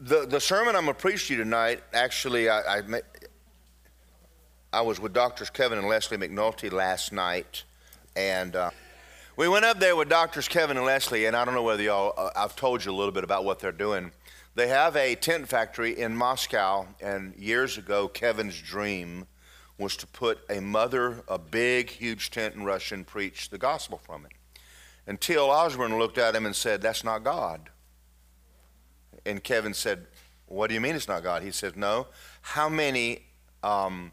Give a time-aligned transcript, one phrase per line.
[0.00, 2.82] The, the sermon I'm going to preach to you tonight, actually, I, I,
[4.72, 7.64] I was with Doctors Kevin and Leslie McNulty last night,
[8.14, 8.70] and uh,
[9.36, 12.14] we went up there with Doctors Kevin and Leslie, and I don't know whether y'all,
[12.16, 14.12] uh, I've told you a little bit about what they're doing.
[14.54, 19.26] They have a tent factory in Moscow, and years ago, Kevin's dream
[19.78, 23.98] was to put a mother, a big, huge tent in Russia and preach the gospel
[23.98, 24.32] from it.
[25.08, 27.70] Until Osborne looked at him and said, That's not God.
[29.26, 30.06] And Kevin said,
[30.46, 31.42] What do you mean it's not God?
[31.42, 32.06] He said, No.
[32.40, 33.22] How many
[33.62, 34.12] um,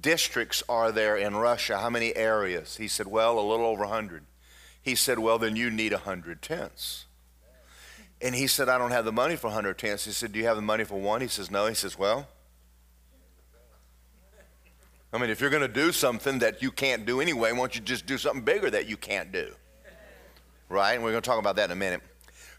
[0.00, 1.78] districts are there in Russia?
[1.78, 2.76] How many areas?
[2.76, 4.24] He said, Well, a little over 100.
[4.82, 7.06] He said, Well, then you need 100 tents.
[8.22, 10.04] And he said, I don't have the money for 100 tents.
[10.04, 11.20] He said, Do you have the money for one?
[11.20, 11.66] He says, No.
[11.66, 12.28] He says, Well,
[15.12, 17.74] I mean, if you're going to do something that you can't do anyway, why don't
[17.74, 19.52] you just do something bigger that you can't do?
[20.68, 20.92] Right?
[20.92, 22.00] And we're going to talk about that in a minute.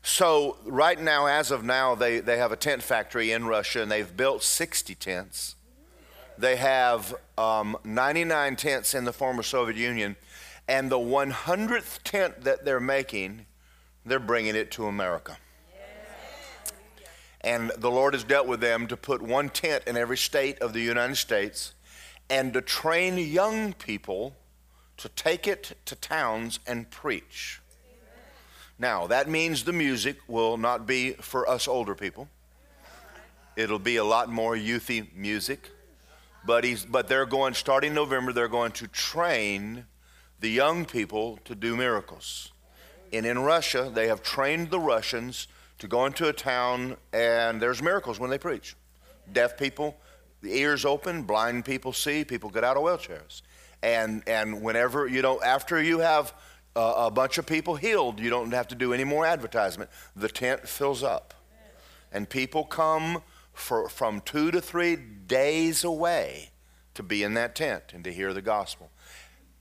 [0.04, 3.92] So, right now, as of now, they, they have a tent factory in Russia and
[3.92, 5.56] they've built 60 tents.
[6.38, 10.16] They have um, 99 tents in the former Soviet Union.
[10.68, 13.46] And the 100th tent that they're making,
[14.06, 15.38] they're bringing it to America.
[17.42, 20.74] And the Lord has dealt with them to put one tent in every state of
[20.74, 21.74] the United States
[22.30, 24.36] and to train young people
[24.98, 27.61] to take it to towns and preach.
[28.82, 32.28] Now, that means the music will not be for us older people.
[33.56, 35.70] It'll be a lot more youthy music.
[36.48, 39.86] But, he's, but they're going, starting November, they're going to train
[40.40, 42.54] the young people to do miracles.
[43.14, 47.84] And in Russia, they have trained the Russians to go into a town and there's
[47.84, 48.76] miracles when they preach.
[49.32, 49.96] Deaf people,
[50.42, 53.44] the ears open, blind people see, people get out of wheelchairs.
[53.84, 56.34] And, and whenever, you know, after you have
[56.76, 59.90] a, a bunch of people healed, you don't have to do any more advertisement.
[60.16, 61.34] The tent fills up.
[62.12, 63.22] And people come
[63.54, 66.52] for, from two to three days away
[66.94, 68.92] to be in that tent and to hear the gospel.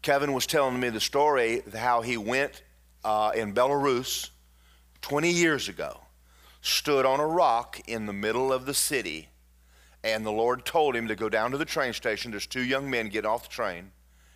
[0.02, 2.62] Kevin was telling me the story how he went
[3.04, 4.30] uh, in Belarus
[5.02, 6.00] 20 years ago,
[6.60, 9.28] stood on a rock in the middle of the city,
[10.02, 12.30] and the Lord told him to go down to the train station.
[12.30, 13.92] There's two young men getting off the train,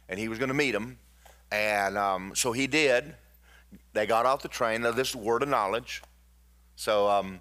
[0.09, 0.99] and he was going to meet them.
[1.54, 3.15] And um, so he did.
[3.92, 4.82] They got off the train.
[4.82, 6.03] Now, this is word of knowledge.
[6.75, 7.41] So, um,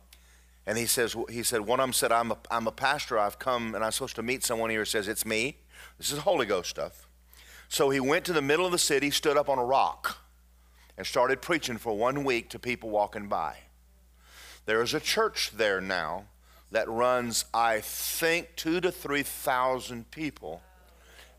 [0.68, 3.18] and he says, he said, one of them said, I'm a, I'm a pastor.
[3.18, 4.86] I've come and I'm supposed to meet someone here.
[4.86, 5.58] Says, it's me.
[5.98, 7.08] This is Holy Ghost stuff.
[7.70, 10.20] So he went to the middle of the city, stood up on a rock,
[10.96, 13.58] and started preaching for one week to people walking by.
[14.68, 16.26] There is a church there now
[16.70, 20.62] that runs, I think, two to 3,000 people,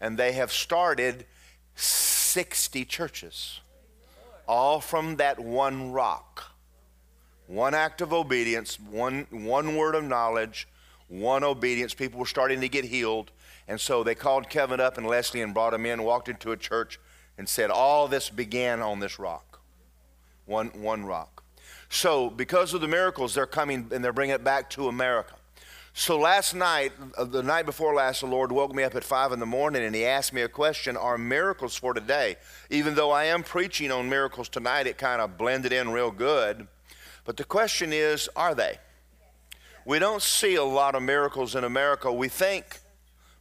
[0.00, 1.24] and they have started
[1.74, 3.60] 60 churches,
[4.46, 6.54] all from that one rock.
[7.46, 10.66] One act of obedience, one, one word of knowledge,
[11.08, 11.92] one obedience.
[11.92, 13.30] People were starting to get healed.
[13.68, 16.56] And so they called Kevin up and Leslie and brought him in, walked into a
[16.56, 16.98] church,
[17.36, 19.60] and said, All this began on this rock.
[20.46, 21.42] One, one rock.
[21.88, 25.34] So, because of the miracles, they're coming and they're bringing it back to America.
[25.96, 29.30] So last night, uh, the night before last, the Lord woke me up at five
[29.30, 32.34] in the morning and He asked me a question Are miracles for today?
[32.68, 36.66] Even though I am preaching on miracles tonight, it kind of blended in real good.
[37.24, 38.78] But the question is Are they?
[39.84, 42.80] We don't see a lot of miracles in America, we think.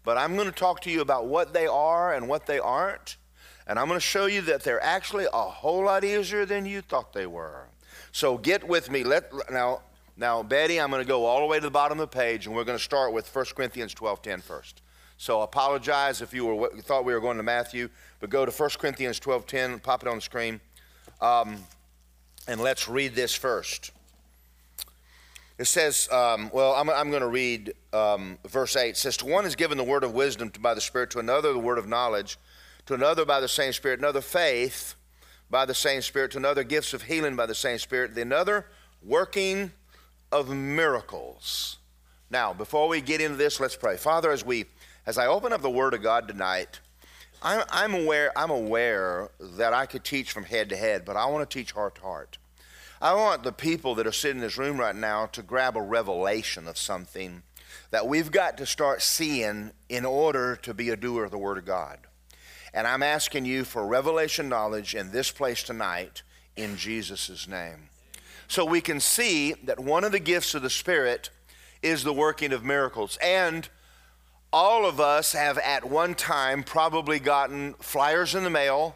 [0.03, 3.17] But I'm going to talk to you about what they are and what they aren't.
[3.65, 6.81] And I'm going to show you that they're actually a whole lot easier than you
[6.81, 7.65] thought they were.
[8.11, 9.03] So get with me.
[9.03, 9.81] Let, now,
[10.15, 12.45] now, Betty, I'm going to go all the way to the bottom of the page,
[12.45, 14.81] and we're going to start with 1 Corinthians 12 10 first.
[15.17, 18.69] So apologize if you, were, thought we were going to Matthew, but go to 1
[18.77, 20.59] Corinthians 12 10, pop it on the screen,
[21.19, 21.57] um,
[22.47, 23.91] and let's read this first.
[25.57, 28.89] It says, um, well, I'm, I'm going to read um, verse 8.
[28.89, 31.53] It says, To one is given the word of wisdom by the Spirit, to another
[31.53, 32.37] the word of knowledge,
[32.87, 34.95] to another by the same Spirit, another faith
[35.49, 38.65] by the same Spirit, to another gifts of healing by the same Spirit, the another
[39.01, 39.71] working
[40.33, 41.77] of miracles.
[42.31, 43.97] Now, before we get into this, let's pray.
[43.97, 44.65] Father, as we
[45.05, 46.79] as I open up the Word of God tonight,
[47.43, 51.27] I'm, I'm aware I'm aware that I could teach from head to head, but I
[51.27, 52.39] want to teach heart to heart.
[52.99, 55.81] I want the people that are sitting in this room right now to grab a
[55.81, 57.43] revelation of something
[57.91, 61.59] that we've got to start seeing in order to be a doer of the Word
[61.59, 61.99] of God.
[62.73, 66.23] And I'm asking you for revelation knowledge in this place tonight
[66.55, 67.89] in Jesus' name.
[68.47, 71.29] So we can see that one of the gifts of the Spirit
[71.81, 73.17] is the working of miracles.
[73.21, 73.67] And
[74.51, 78.95] all of us have at one time probably gotten flyers in the mail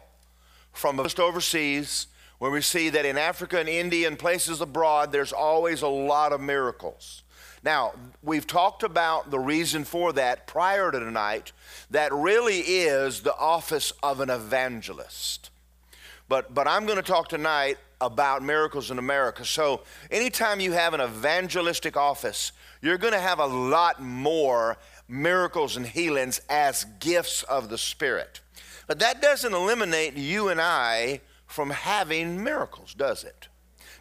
[0.72, 2.06] from just overseas
[2.38, 6.32] where we see that in Africa and India and places abroad, there's always a lot
[6.32, 7.22] of miracles.
[7.64, 7.92] Now,
[8.22, 11.50] we've talked about the reason for that prior to tonight.
[11.90, 15.50] That really is the office of an evangelist.
[16.28, 19.44] But, but I'm going to talk tonight about miracles in America.
[19.44, 24.78] So, anytime you have an evangelistic office, you're going to have a lot more
[25.08, 28.40] miracles and healings as gifts of the Spirit.
[28.86, 33.48] But that doesn't eliminate you and I from having miracles, does it?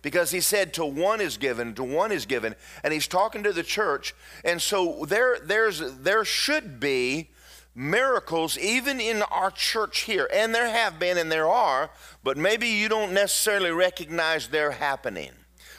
[0.02, 3.52] Because he said, to one is given, to one is given, and he's talking to
[3.52, 4.14] the church.
[4.46, 7.30] And so there, there's, there should be
[7.78, 10.28] miracles even in our church here.
[10.34, 11.92] And there have been and there are,
[12.24, 15.32] but maybe you don't necessarily recognize they're happening.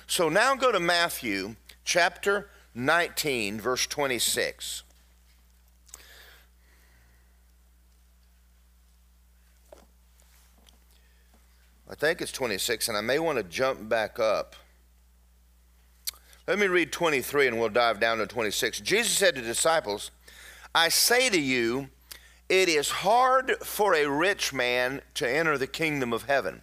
[0.06, 4.84] So now go to Matthew chapter 19, verse 26.
[11.90, 14.54] I think it's 26, and I may want to jump back up.
[16.46, 18.80] Let me read 23 and we'll dive down to 26.
[18.80, 20.10] Jesus said to disciples,
[20.74, 21.88] I say to you,
[22.48, 26.62] it is hard for a rich man to enter the kingdom of heaven.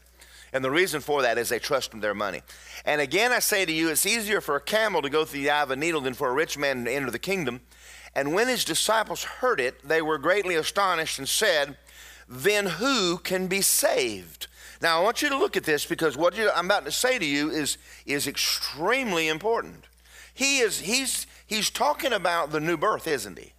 [0.52, 2.42] And the reason for that is they trust in their money.
[2.86, 5.50] And again, I say to you, it's easier for a camel to go through the
[5.50, 7.62] eye of a needle than for a rich man to enter the kingdom.
[8.16, 11.76] And when his disciples heard it, they were greatly astonished and said,
[12.30, 14.48] Then who can be saved?
[14.82, 17.26] Now, I want you to look at this because what I'm about to say to
[17.26, 19.86] you is, is extremely important.
[20.34, 23.55] He is, he's, he's talking about the new birth, isn't he?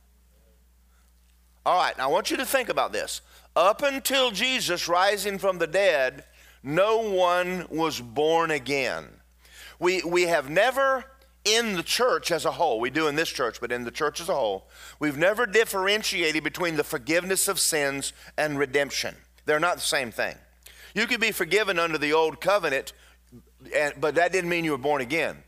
[1.66, 3.22] All right, now I want you to think about this.
[3.56, 6.24] Up until Jesus rising from the dead,
[6.62, 9.06] no one was born again.
[9.80, 11.06] We, we have never,
[11.44, 14.20] in the church as a whole, we do in this church, but in the church
[14.20, 14.68] as a whole,
[15.00, 19.16] we've never differentiated between the forgiveness of sins and redemption.
[19.44, 20.36] They're not the same thing.
[20.94, 22.92] You could be forgiven under the old covenant,
[23.98, 25.38] but that didn't mean you were born again.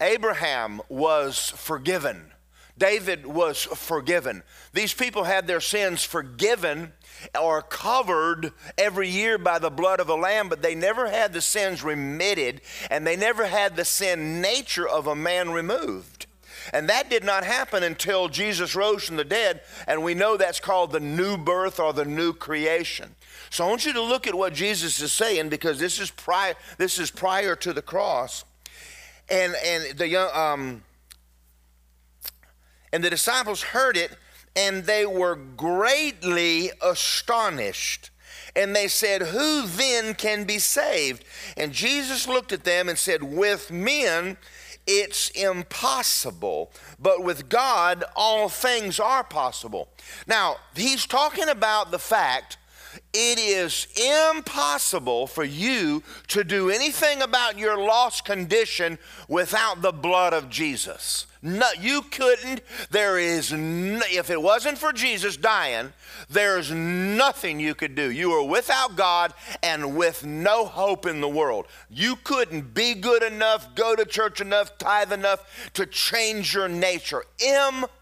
[0.00, 2.32] Abraham was forgiven.
[2.78, 4.42] David was forgiven.
[4.72, 6.92] These people had their sins forgiven
[7.40, 11.40] or covered every year by the blood of a lamb, but they never had the
[11.40, 12.60] sins remitted
[12.90, 16.26] and they never had the sin nature of a man removed.
[16.72, 20.60] And that did not happen until Jesus rose from the dead, and we know that's
[20.60, 23.14] called the new birth or the new creation.
[23.50, 26.54] So I want you to look at what Jesus is saying because this is prior,
[26.76, 28.44] this is prior to the cross.
[29.30, 30.82] And, and, the, young, um,
[32.92, 34.16] and the disciples heard it,
[34.56, 38.10] and they were greatly astonished.
[38.56, 41.24] And they said, Who then can be saved?
[41.56, 44.36] And Jesus looked at them and said, With men,
[44.86, 49.88] it's impossible, but with God, all things are possible.
[50.26, 52.56] Now, he's talking about the fact
[53.12, 58.98] it is impossible for you to do anything about your lost condition
[59.28, 61.26] without the blood of Jesus.
[61.40, 62.62] No, you couldn't.
[62.90, 65.92] There is, no, if it wasn't for Jesus dying,
[66.28, 68.10] there's nothing you could do.
[68.10, 69.32] You are without God
[69.62, 71.66] and with no hope in the world.
[71.88, 77.24] You couldn't be good enough, go to church enough, tithe enough to change your nature.
[77.38, 77.97] Impossible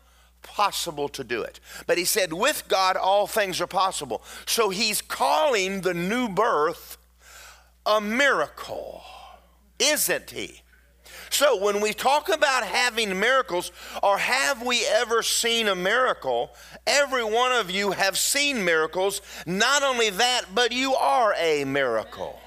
[0.54, 1.60] to do it.
[1.86, 4.22] But he said, with God, all things are possible.
[4.46, 6.98] So he's calling the new birth
[7.84, 9.02] a miracle,
[9.78, 10.62] isn't he?
[11.28, 13.72] So, when we talk about having miracles,
[14.02, 16.50] or have we ever seen a miracle,
[16.86, 19.20] every one of you have seen miracles.
[19.44, 22.38] Not only that, but you are a miracle.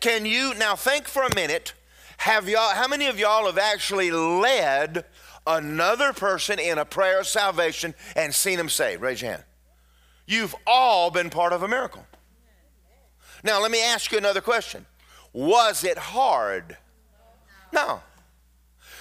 [0.00, 1.72] Can you now think for a minute?
[2.18, 5.04] Have y'all, how many of y'all have actually led
[5.46, 9.02] another person in a prayer of salvation and seen them saved?
[9.02, 9.44] Raise your hand.
[10.26, 12.06] You've all been part of a miracle.
[13.44, 14.86] Now, let me ask you another question
[15.32, 16.76] Was it hard?
[17.72, 18.00] No.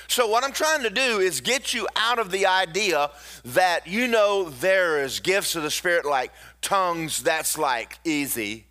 [0.07, 3.11] So, what I'm trying to do is get you out of the idea
[3.45, 8.65] that you know there is gifts of the Spirit like tongues, that's like easy.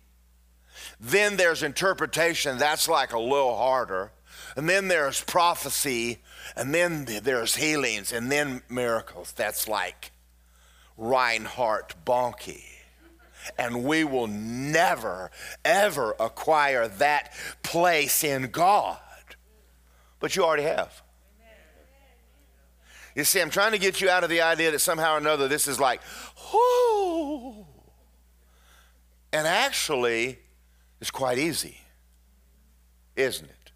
[0.99, 4.11] Then there's interpretation, that's like a little harder.
[4.55, 6.19] And then there's prophecy,
[6.55, 9.31] and then there's healings, and then miracles.
[9.31, 10.11] That's like
[10.97, 12.63] Reinhard Bonnke.
[13.57, 15.31] And we will never,
[15.65, 18.99] ever acquire that place in God
[20.21, 21.01] but you already have.
[23.13, 25.49] You see, I'm trying to get you out of the idea that somehow or another
[25.49, 25.99] this is like,
[26.53, 27.65] whoo.
[29.33, 30.39] And actually,
[31.01, 31.81] it's quite easy,
[33.17, 33.71] isn't it?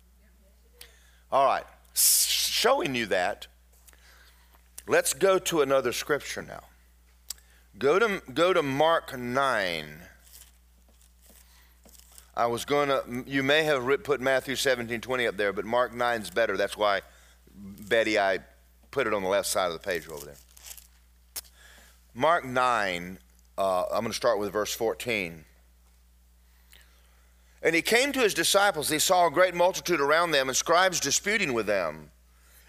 [1.30, 3.48] All right, showing you that,
[4.88, 6.64] let's go to another scripture now.
[7.78, 9.86] Go to, go to Mark 9.
[12.38, 15.94] I was going to, you may have put Matthew 17, 20 up there, but Mark
[15.94, 16.58] 9 is better.
[16.58, 17.02] That's why,
[17.56, 18.40] Betty, I
[18.92, 20.36] put it on the left side of the page over there.
[22.14, 23.20] Mark 9,
[23.58, 25.46] uh, I'm going to start with verse 14.
[27.66, 28.90] And he came to his disciples.
[28.90, 32.12] He saw a great multitude around them and scribes disputing with them.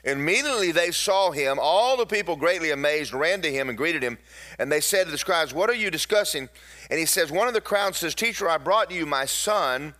[0.05, 1.59] Immediately they saw him.
[1.61, 4.17] All the people, greatly amazed, ran to him and greeted him.
[4.59, 6.49] And they said to the scribes, What are you discussing?
[6.89, 9.95] And he says, One of the crowd says, Teacher, I brought you my son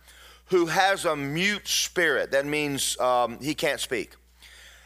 [0.45, 2.31] who has a mute spirit.
[2.31, 4.15] That means um, he can't speak.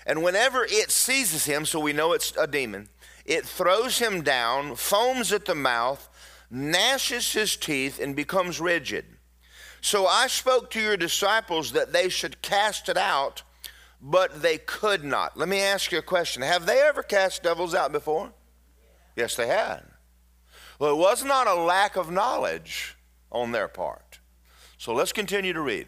[0.05, 2.89] And whenever it seizes him, so we know it's a demon,
[3.23, 6.09] it throws him down, foams at the mouth,
[6.49, 9.05] gnashes his teeth, and becomes rigid.
[9.81, 13.43] So I spoke to your disciples that they should cast it out
[14.01, 15.37] but they could not.
[15.37, 16.41] Let me ask you a question.
[16.41, 18.33] Have they ever cast devils out before?
[19.15, 19.83] Yes, they had.
[20.79, 22.97] Well, it was not a lack of knowledge
[23.31, 24.19] on their part.
[24.77, 25.87] So let's continue to read.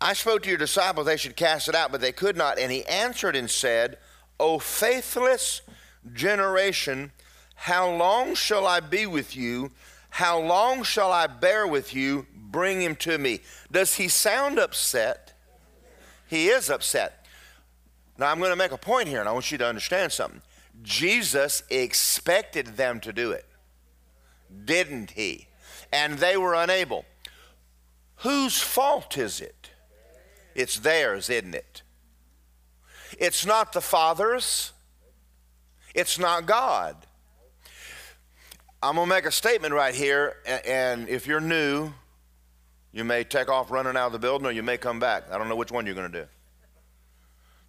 [0.00, 2.58] I spoke to your disciples, they should cast it out, but they could not.
[2.58, 3.98] And he answered and said,
[4.40, 5.60] O faithless
[6.12, 7.12] generation,
[7.60, 9.72] how long shall I be with you?
[10.10, 12.24] How long shall I bear with you?
[12.32, 13.40] Bring him to me.
[13.70, 15.32] Does he sound upset?
[16.28, 17.26] He is upset.
[18.16, 20.40] Now, I'm going to make a point here, and I want you to understand something.
[20.82, 23.44] Jesus expected them to do it,
[24.64, 25.48] didn't he?
[25.92, 27.06] And they were unable.
[28.18, 29.70] Whose fault is it?
[30.54, 31.82] It's theirs, isn't it?
[33.18, 34.72] It's not the Father's,
[35.92, 37.07] it's not God.
[38.80, 41.92] I'm going to make a statement right here, and if you're new,
[42.92, 45.24] you may take off running out of the building or you may come back.
[45.32, 46.28] I don't know which one you're going to do.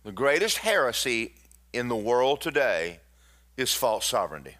[0.03, 1.33] The greatest heresy
[1.73, 2.99] in the world today
[3.57, 4.55] is false sovereignty.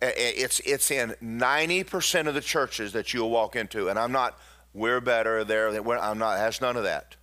[0.00, 4.38] It's, it's in 90% of the churches that you'll walk into, and I'm not,
[4.72, 7.16] we're better, there, I'm not, has none of that.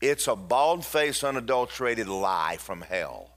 [0.00, 3.35] It's a bald faced, unadulterated lie from hell.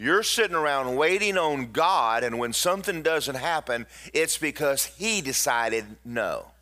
[0.00, 5.84] You're sitting around waiting on God, and when something doesn't happen, it's because He decided
[6.04, 6.52] no.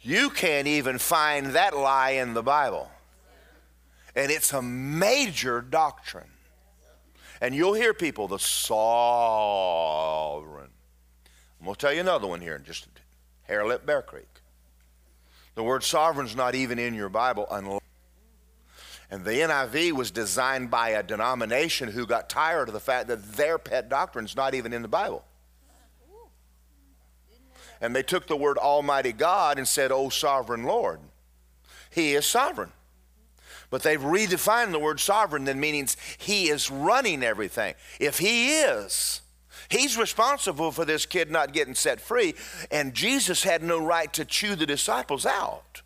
[0.00, 2.88] You can't even find that lie in the Bible.
[4.14, 6.30] And it's a major doctrine.
[7.40, 8.70] And you'll hear people, the sovereign.
[11.58, 12.86] I'm going to tell you another one here in just
[13.42, 14.28] Hare Lip Bear Creek.
[15.56, 17.80] The word sovereign's not even in your Bible unless
[19.10, 23.32] and the NIV was designed by a denomination who got tired of the fact that
[23.34, 25.24] their pet doctrine's not even in the Bible.
[27.80, 31.00] And they took the word Almighty God and said, Oh, sovereign Lord.
[31.90, 32.72] He is sovereign.
[33.70, 37.74] But they've redefined the word sovereign, then meaning he is running everything.
[38.00, 39.20] If he is,
[39.68, 42.34] he's responsible for this kid not getting set free,
[42.70, 45.82] and Jesus had no right to chew the disciples out.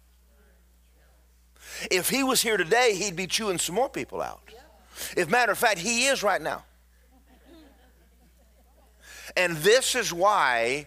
[1.90, 4.40] If he was here today, he'd be chewing some more people out.
[5.16, 6.64] If matter of fact, he is right now.
[9.37, 10.87] And this is why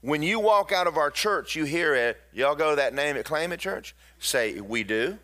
[0.00, 3.24] when you walk out of our church, you hear it, y'all go that name it,
[3.24, 3.94] claim it church?
[4.18, 5.18] Say, we do.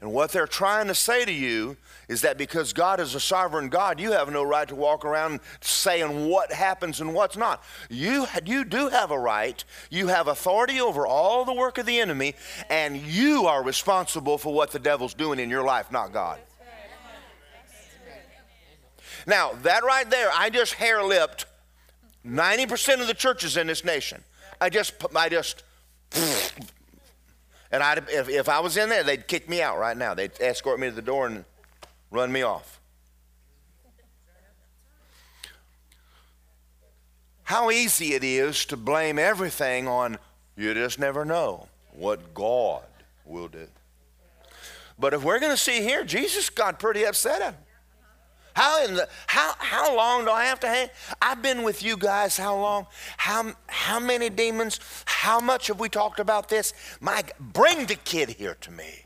[0.00, 1.76] And what they're trying to say to you
[2.08, 5.40] is that because God is a sovereign God, you have no right to walk around
[5.60, 7.62] saying what happens and what's not.
[7.90, 9.62] You, you do have a right.
[9.90, 12.34] You have authority over all the work of the enemy,
[12.70, 16.40] and you are responsible for what the devil's doing in your life, not God.
[19.26, 21.44] Now, that right there, I just hair lipped
[22.26, 24.24] 90% of the churches in this nation.
[24.58, 25.62] I just, I just,
[27.70, 30.14] and i if, if I was in there, they'd kick me out right now.
[30.14, 31.44] They'd escort me to the door and
[32.10, 32.80] run me off.
[37.44, 40.18] How easy it is to blame everything on
[40.56, 42.82] you just never know what God
[43.24, 43.68] will do.
[44.98, 47.60] But if we're going to see here, Jesus got pretty upset at him.
[48.54, 50.88] How in the how how long do I have to hang?
[51.22, 52.86] I've been with you guys how long?
[53.16, 54.80] How how many demons?
[55.04, 56.74] How much have we talked about this?
[57.00, 59.04] My bring the kid here to me.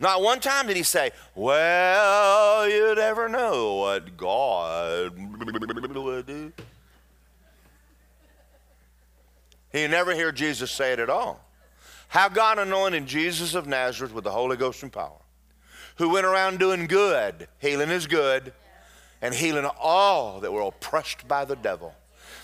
[0.00, 6.52] Not one time did he say, Well, you never know what God would do.
[9.72, 11.40] He never hear Jesus say it at all.
[12.08, 15.20] How God anointed Jesus of Nazareth with the Holy Ghost and power,
[15.96, 18.52] who went around doing good, healing is good,
[19.20, 21.92] and healing all that were oppressed by the devil.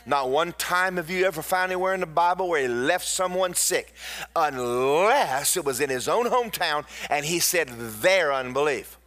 [0.07, 3.55] Not one time have you ever found anywhere in the Bible where he left someone
[3.55, 3.93] sick,
[4.35, 8.99] unless it was in his own hometown and he said their unbelief.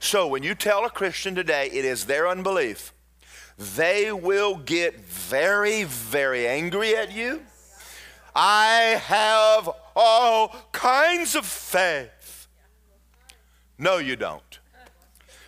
[0.00, 2.92] So when you tell a Christian today it is their unbelief,
[3.58, 7.42] they will get very, very angry at you.
[8.34, 12.46] I have all kinds of faith.
[13.78, 14.58] No, you don't.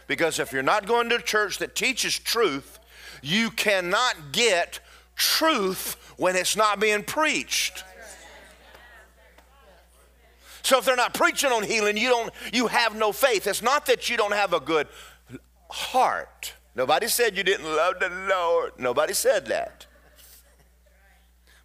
[0.09, 2.81] Because if you're not going to a church that teaches truth,
[3.23, 4.81] you cannot get
[5.21, 7.85] truth when it's not being preached.
[10.63, 13.47] So if they're not preaching on healing, you don't you have no faith.
[13.47, 14.89] It's not that you don't have a good
[15.69, 16.55] heart.
[16.75, 18.73] Nobody said you didn't love the Lord.
[18.79, 19.87] Nobody said that.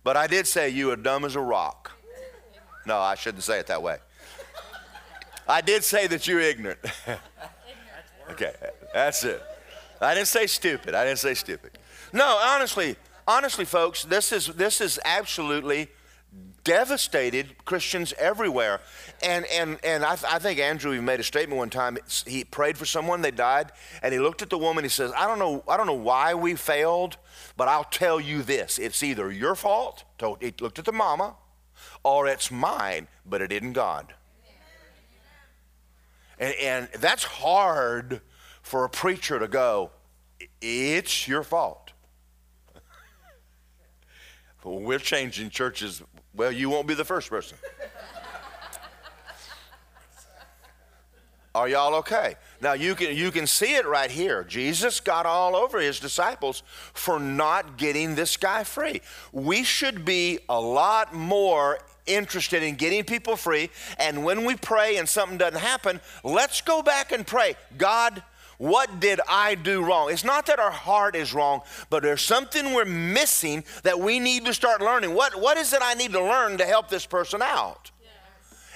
[0.04, 1.92] But I did say you are dumb as a rock.
[2.86, 3.98] No, I shouldn't say it that way.
[5.48, 6.80] I did say that you're ignorant.
[8.32, 8.54] okay,
[8.94, 9.42] that's it.
[10.02, 10.94] I didn't say stupid.
[10.94, 11.78] I didn't say stupid.
[12.12, 12.96] No, honestly,
[13.27, 15.89] honestly, folks, this is this is absolutely
[16.65, 18.82] devastated Christians everywhere.
[19.24, 21.98] And, and, and I, th- I think Andrew made a statement one time.
[22.25, 24.84] He prayed for someone, they died, and he looked at the woman.
[24.84, 27.17] He says, I don't, know, I don't know why we failed,
[27.55, 31.36] but I'll tell you this it's either your fault, told, he looked at the mama,
[32.03, 34.13] or it's mine, but it isn't God.
[36.38, 38.22] And, and that's hard
[38.62, 39.91] for a preacher to go,
[40.60, 41.85] it's your fault.
[44.66, 46.02] We're changing churches
[46.36, 47.58] well, you won't be the first person.
[51.54, 52.36] Are y'all okay?
[52.60, 54.44] Now you can you can see it right here.
[54.44, 59.02] Jesus got all over his disciples for not getting this guy free.
[59.32, 64.98] We should be a lot more interested in getting people free and when we pray
[64.98, 67.56] and something doesn't happen, let's go back and pray.
[67.78, 68.22] God,
[68.58, 70.12] what did I do wrong?
[70.12, 74.46] It's not that our heart is wrong, but there's something we're missing that we need
[74.46, 75.14] to start learning.
[75.14, 77.92] What, what is it I need to learn to help this person out?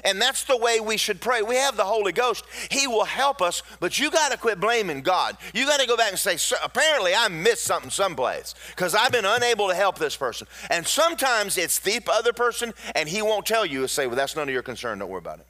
[0.04, 1.42] And that's the way we should pray.
[1.42, 2.46] We have the Holy Ghost.
[2.72, 5.38] He will help us, but you got to quit blaming God.
[5.54, 9.26] You got to go back and say, apparently I missed something someplace because I've been
[9.26, 10.48] unable to help this person.
[10.70, 13.88] And sometimes it's the other person and he won't tell you.
[13.88, 15.00] Say, well, that's none of your concern.
[15.00, 15.48] Don't worry about it.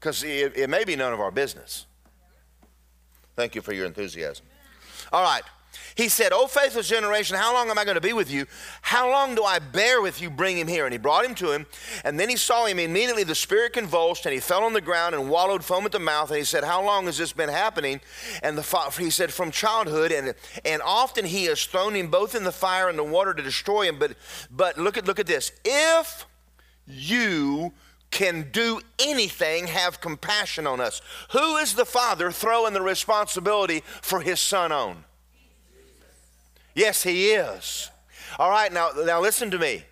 [0.00, 1.86] Because it, it may be none of our business.
[3.36, 4.46] Thank you for your enthusiasm.
[5.12, 5.42] All right.
[5.94, 8.46] He said, O faithless generation, how long am I going to be with you?
[8.80, 10.30] How long do I bear with you?
[10.30, 10.84] Bring him here.
[10.84, 11.66] And he brought him to him.
[12.04, 12.78] And then he saw him.
[12.78, 15.98] Immediately the spirit convulsed, and he fell on the ground and wallowed foam at the
[15.98, 16.30] mouth.
[16.30, 18.00] And he said, How long has this been happening?
[18.42, 20.12] And the, he said, From childhood.
[20.12, 23.42] And, and often he has thrown him both in the fire and the water to
[23.42, 23.98] destroy him.
[23.98, 24.14] But,
[24.50, 25.52] but look, at, look at this.
[25.64, 26.26] If
[26.86, 27.72] you
[28.12, 31.02] can do anything, have compassion on us.
[31.32, 35.04] Who is the Father throwing the responsibility for his Son on?
[36.74, 37.90] Yes, he is.
[38.38, 39.82] All right, now, now listen to me.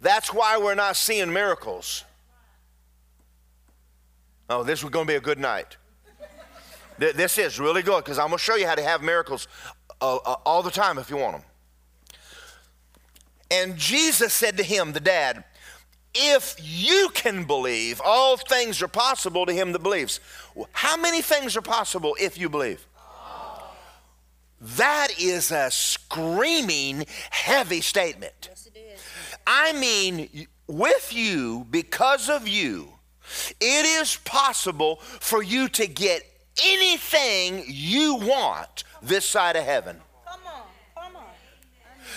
[0.00, 2.04] That's why we're not seeing miracles.
[4.48, 5.76] Oh, this is going to be a good night.
[6.98, 9.48] This is really good because I'm going to show you how to have miracles
[10.02, 11.44] uh, uh, all the time if you want them.
[13.50, 15.44] And Jesus said to him, the dad,
[16.14, 20.20] if you can believe, all things are possible to him that believes.
[20.72, 22.86] How many things are possible if you believe?
[24.60, 28.48] That is a screaming heavy statement.
[28.50, 29.00] Yes, it is.
[29.46, 32.92] I mean, with you, because of you,
[33.60, 36.24] it is possible for you to get
[36.62, 40.00] anything you want this side of heaven.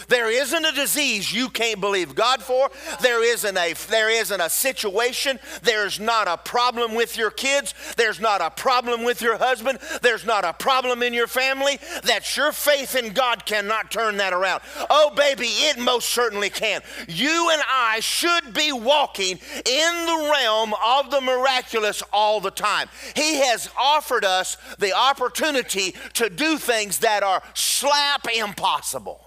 [0.08, 2.70] There isn't a disease you can't believe God for.
[3.02, 5.40] There isn't a there isn't a situation.
[5.62, 7.74] There's not a problem with your kids.
[7.98, 9.80] There's not a problem with your husband.
[10.02, 14.34] There's not a problem in your family that your faith in God cannot turn that
[14.34, 14.62] around.
[14.90, 16.82] Oh baby, it most certainly can.
[17.08, 22.90] You and I should be walking in the realm of the miraculous all the time.
[23.16, 29.22] He has offered us the opportunity to do things that are slap impossible.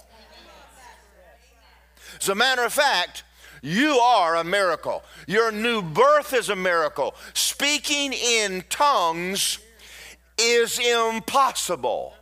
[2.21, 3.25] As a matter of fact,
[3.63, 5.03] you are a miracle.
[5.27, 7.15] Your new birth is a miracle.
[7.35, 9.59] Speaking in tongues
[10.39, 12.15] is impossible.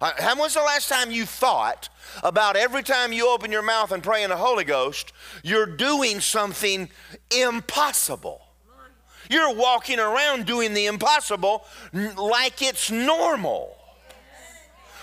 [0.00, 1.88] Uh, when was the last time you thought
[2.22, 6.20] about every time you open your mouth and pray in the Holy Ghost, you're doing
[6.20, 6.90] something
[7.34, 8.42] impossible?
[9.30, 13.76] You're walking around doing the impossible like it's normal.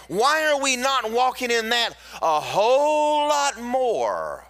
[0.08, 4.46] Why are we not walking in that a whole lot more?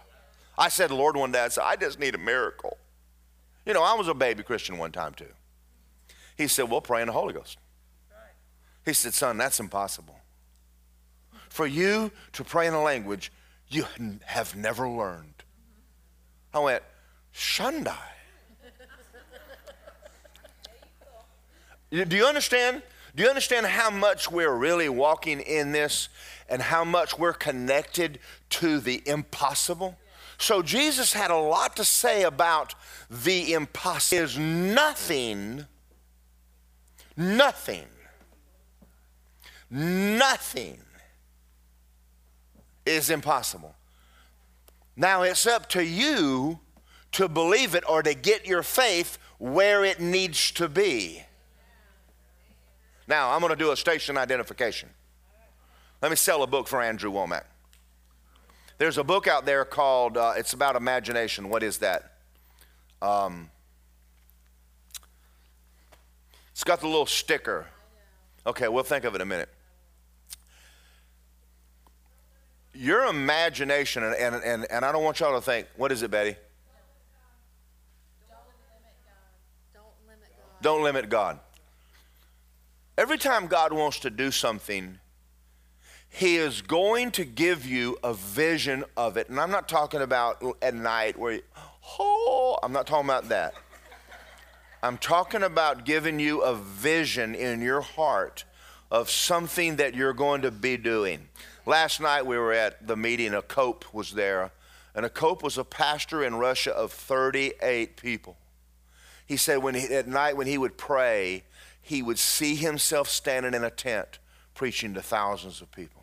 [0.57, 2.77] I said, Lord, one day, I said, I just need a miracle.
[3.65, 5.31] You know, I was a baby Christian one time too.
[6.37, 7.57] He said, Well, pray in the Holy Ghost.
[8.85, 10.19] He said, Son, that's impossible.
[11.49, 13.31] For you to pray in a language
[13.69, 13.85] you
[14.25, 15.43] have never learned.
[16.53, 16.83] I went,
[17.33, 17.95] Shundai.
[22.07, 22.83] Do you understand?
[23.15, 26.09] Do you understand how much we're really walking in this
[26.49, 28.19] and how much we're connected
[28.51, 29.97] to the impossible?
[30.39, 32.73] So Jesus had a lot to say about
[33.09, 34.17] the impossible.
[34.17, 35.65] There's nothing,
[37.15, 37.85] nothing,
[39.69, 40.79] nothing
[42.85, 43.75] is impossible.
[44.95, 46.59] Now it's up to you
[47.13, 51.23] to believe it or to get your faith where it needs to be.
[53.07, 54.89] Now, I'm going to do a station identification.
[56.01, 57.43] Let me sell a book for Andrew Wommack.
[58.77, 61.49] There's a book out there called, uh, it's about imagination.
[61.49, 62.13] What is that?
[63.01, 63.49] Um,
[66.51, 67.67] it's got the little sticker.
[68.45, 69.49] Okay, we'll think of it in a minute.
[72.73, 76.11] Your imagination, and, and, and, and I don't want y'all to think, what is it,
[76.11, 76.35] Betty?
[79.73, 80.61] Don't limit God.
[80.61, 81.39] Don't limit God.
[82.95, 84.99] Every time God wants to do something,
[86.09, 89.29] He is going to give you a vision of it.
[89.29, 91.41] And I'm not talking about at night where, you,
[91.99, 93.55] oh, I'm not talking about that.
[94.83, 98.43] I'm talking about giving you a vision in your heart
[98.91, 101.29] of something that you're going to be doing.
[101.65, 104.51] Last night we were at the meeting, a Cope was there,
[104.93, 108.37] and a Cope was a pastor in Russia of 38 people.
[109.25, 111.43] He said when he, at night when he would pray,
[111.83, 114.17] he would see himself standing in a tent
[114.55, 116.01] preaching to thousands of people.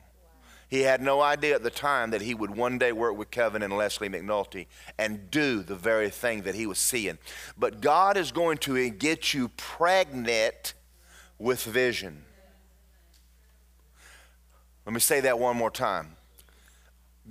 [0.68, 3.62] He had no idea at the time that he would one day work with Kevin
[3.62, 4.66] and Leslie McNulty
[4.98, 7.18] and do the very thing that he was seeing.
[7.58, 10.74] But God is going to get you pregnant
[11.40, 12.22] with vision.
[14.86, 16.16] Let me say that one more time.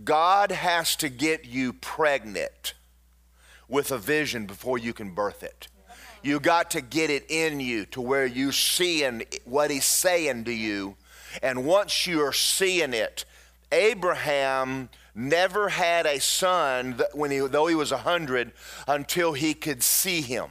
[0.03, 2.73] God has to get you pregnant
[3.69, 5.67] with a vision before you can birth it.
[6.21, 10.53] You got to get it in you to where you seeing what he's saying to
[10.53, 10.95] you.
[11.41, 13.25] And once you're seeing it,
[13.71, 18.51] Abraham never had a son when he, though he was 100
[18.87, 20.49] until he could see him.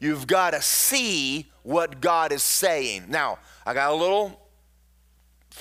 [0.00, 3.06] You've got to see what God is saying.
[3.08, 4.40] Now, I got a little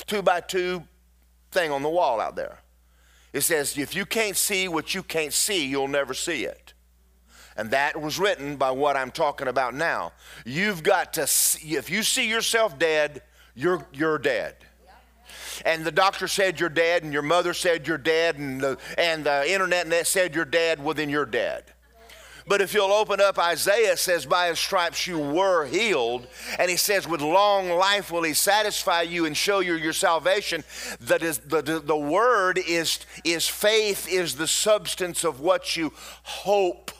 [0.05, 0.83] two by two
[1.51, 2.59] thing on the wall out there.
[3.33, 6.73] It says, if you can't see what you can't see, you'll never see it.
[7.57, 10.11] And that was written by what I'm talking about now.
[10.45, 13.21] You've got to, see, if you see yourself dead,
[13.55, 14.55] you're, you're dead.
[15.63, 19.23] And the doctor said you're dead, and your mother said you're dead, and the, and
[19.23, 21.63] the internet said you're dead, well, then you're dead.
[22.47, 26.27] But if you'll open up, Isaiah says, By his stripes you were healed.
[26.59, 30.63] And he says, With long life will he satisfy you and show you your salvation.
[31.01, 35.91] That is, the, the, the word is, is faith, is the substance of what you
[35.95, 36.91] hope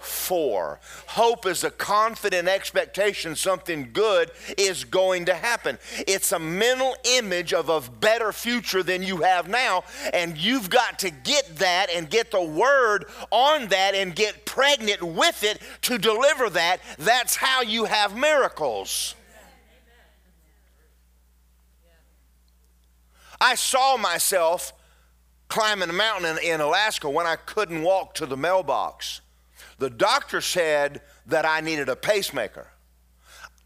[0.00, 0.80] for.
[1.06, 5.78] Hope is a confident expectation something good is going to happen.
[6.06, 10.98] It's a mental image of a better future than you have now, and you've got
[11.00, 15.98] to get that and get the word on that and get pregnant with it to
[15.98, 16.80] deliver that.
[16.98, 19.14] That's how you have miracles.
[23.40, 24.72] I saw myself
[25.48, 29.20] climbing a mountain in, in Alaska when I couldn't walk to the mailbox.
[29.78, 32.66] The doctor said that I needed a pacemaker.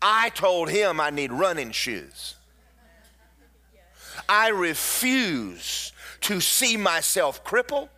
[0.01, 2.35] I told him I need running shoes.
[4.29, 7.88] I refuse to see myself crippled,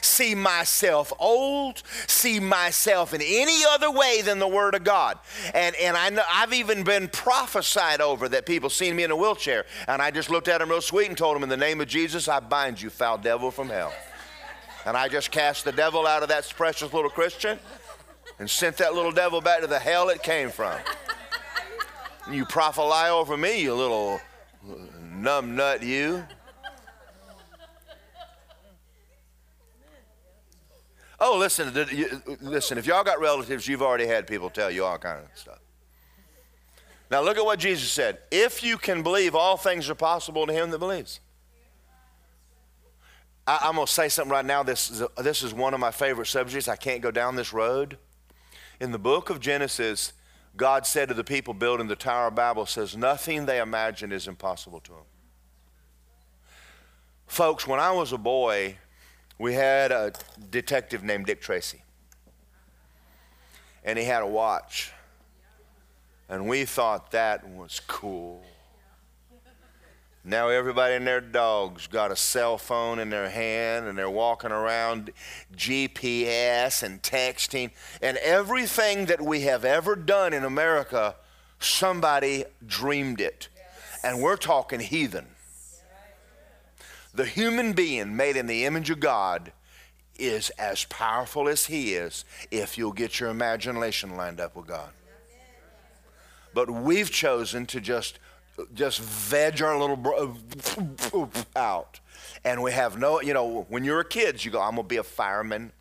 [0.00, 5.18] see myself old, see myself in any other way than the Word of God.
[5.54, 9.16] And, and I know, I've even been prophesied over that people seen me in a
[9.16, 9.64] wheelchair.
[9.86, 11.88] And I just looked at them real sweet and told them, In the name of
[11.88, 13.92] Jesus, I bind you, foul devil from hell.
[14.86, 17.58] And I just cast the devil out of that precious little Christian
[18.38, 20.74] and sent that little devil back to the hell it came from.
[22.26, 24.20] And you prophesy over me, you little
[25.02, 26.24] numb nut, you.
[31.22, 31.74] Oh, listen,
[32.40, 32.78] listen.
[32.78, 35.58] If y'all got relatives, you've already had people tell you all kind of stuff.
[37.10, 38.18] Now look at what Jesus said.
[38.30, 41.20] If you can believe, all things are possible to him that believes.
[43.50, 44.62] I, am going to say something right now.
[44.62, 46.68] This is, a, this is one of my favorite subjects.
[46.68, 47.98] I can't go down this road.
[48.78, 50.12] In the book of Genesis,
[50.56, 54.28] God said to the people building the Tower of Babel, says, nothing they imagine is
[54.28, 55.02] impossible to them.
[57.26, 58.76] Folks, when I was a boy,
[59.36, 60.12] we had a
[60.50, 61.82] detective named Dick Tracy.
[63.82, 64.92] And he had a watch.
[66.28, 68.44] And we thought that was cool.
[70.22, 74.52] Now everybody and their dogs got a cell phone in their hand and they're walking
[74.52, 75.10] around
[75.56, 77.70] GPS and texting.
[78.02, 81.14] And everything that we have ever done in America
[81.60, 83.48] Somebody dreamed it.
[84.02, 85.26] And we're talking heathen.
[87.12, 89.52] The human being made in the image of God
[90.18, 94.90] is as powerful as he is if you'll get your imagination lined up with God.
[96.54, 98.18] But we've chosen to just
[98.74, 100.36] just veg our little bro-
[101.12, 102.00] uh, out.
[102.44, 104.88] And we have no, you know, when you're a kid, you go, I'm going to
[104.88, 105.72] be a fireman.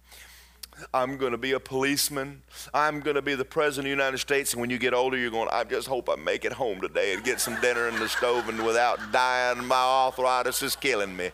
[0.94, 2.42] I'm going to be a policeman.
[2.74, 4.54] I'm going to be the president of the United States.
[4.54, 7.14] And when you get older, you're going, I just hope I make it home today
[7.14, 9.66] and get some dinner in the stove and without dying.
[9.66, 11.32] My arthritis is killing me.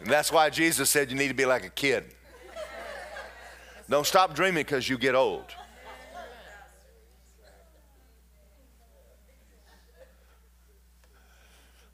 [0.00, 2.13] And that's why Jesus said you need to be like a kid.
[3.88, 5.44] Don't stop dreaming because you get old.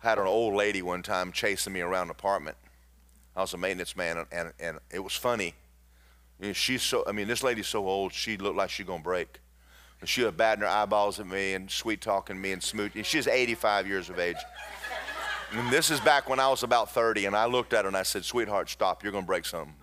[0.02, 2.56] I had an old lady one time chasing me around the apartment.
[3.36, 5.54] I was a maintenance man, and, and, and it was funny.
[6.52, 9.40] She's so, I mean, this lady's so old, she looked like she's going to break.
[10.00, 13.04] And she was batting her eyeballs at me and sweet talking me and smooching.
[13.04, 14.36] She's 85 years of age.
[15.52, 17.96] And this is back when I was about 30, and I looked at her and
[17.96, 19.74] I said, Sweetheart, stop, you're going to break something.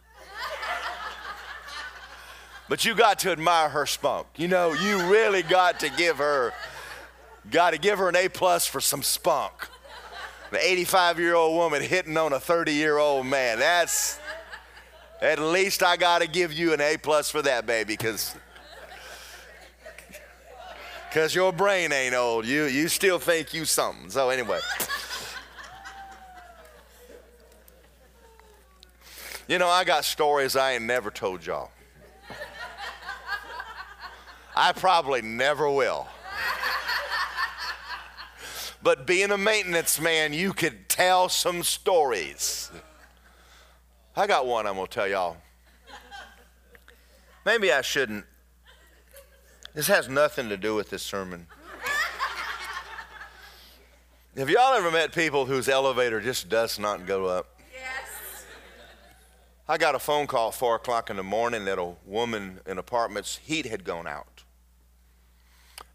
[2.70, 4.28] But you got to admire her spunk.
[4.36, 6.54] You know, you really got to give her,
[7.50, 9.54] got to give her an A plus for some spunk.
[10.52, 13.60] An 85 year old woman hitting on a 30 year old man.
[13.60, 14.20] That's,
[15.22, 18.36] at least I got to give you an A plus for that, baby, because
[21.10, 22.46] because your brain ain't old.
[22.46, 24.10] You, you still think you something.
[24.10, 24.60] So, anyway.
[29.48, 31.72] You know, I got stories I ain't never told y'all.
[34.60, 36.08] I probably never will.
[38.82, 42.72] But being a maintenance man, you could tell some stories.
[44.16, 45.38] I got one I'm going to tell y'all.
[47.46, 48.26] Maybe I shouldn't.
[49.76, 51.46] This has nothing to do with this sermon.
[54.36, 57.60] Have y'all ever met people whose elevator just does not go up?
[57.74, 58.46] Yes.
[59.68, 62.80] I got a phone call at 4 o'clock in the morning that a woman in
[62.80, 64.37] apartments' heat had gone out.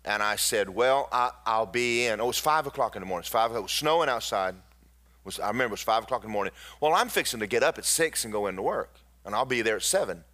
[0.05, 2.21] And I said, Well, I, will be in.
[2.21, 3.23] Oh, it was 5 o'clock in the morning.
[3.23, 4.55] It was, 5, it was snowing outside.
[5.25, 6.53] Was, I remember it was 5 o'clock in the morning.
[6.81, 9.63] Well, I'm fixing to get up at 6 and go into work, and I'll be
[9.63, 10.25] there at 7.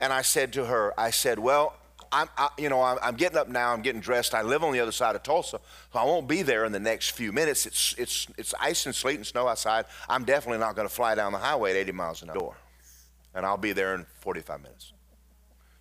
[0.00, 1.74] And I said to her, I said, Well,
[2.12, 3.72] I'm, I, you know, I'm, I'm, getting up now.
[3.72, 4.34] I'm getting dressed.
[4.34, 5.60] I live on the other side of Tulsa,
[5.92, 7.66] so I won't be there in the next few minutes.
[7.66, 9.84] It's, it's, it's ice and sleet and snow outside.
[10.08, 12.56] I'm definitely not going to fly down the highway at 80 miles an hour.
[13.34, 14.92] And I'll be there in 45 minutes.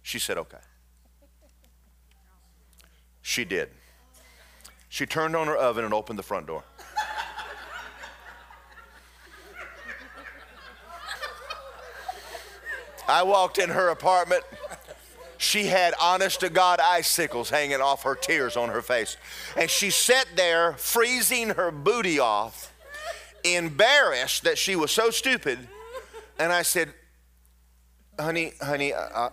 [0.02, 0.58] She said, okay.
[3.28, 3.68] She did.
[4.88, 6.64] She turned on her oven and opened the front door.
[13.06, 14.44] I walked in her apartment.
[15.38, 19.18] She had honest to God icicles hanging off her tears on her face.
[19.58, 22.74] And she sat there freezing her booty off,
[23.44, 25.60] embarrassed that she was so stupid.
[26.40, 26.94] And I said,
[28.18, 29.32] Honey, honey, uh,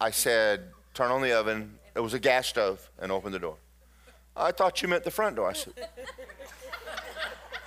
[0.00, 3.56] I said, turn on the oven, it was a gas stove and opened the door.
[4.36, 5.50] I thought you meant the front door.
[5.50, 5.72] I said,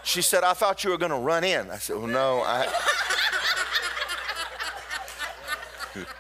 [0.04, 1.70] She said, I thought you were going to run in.
[1.70, 2.68] I said, Well, no, I.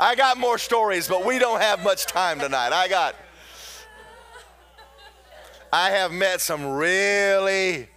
[0.00, 2.72] I got more stories, but we don't have much time tonight.
[2.72, 3.14] I got.
[5.72, 7.88] I have met some really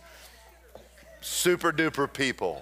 [1.21, 2.61] super duper people.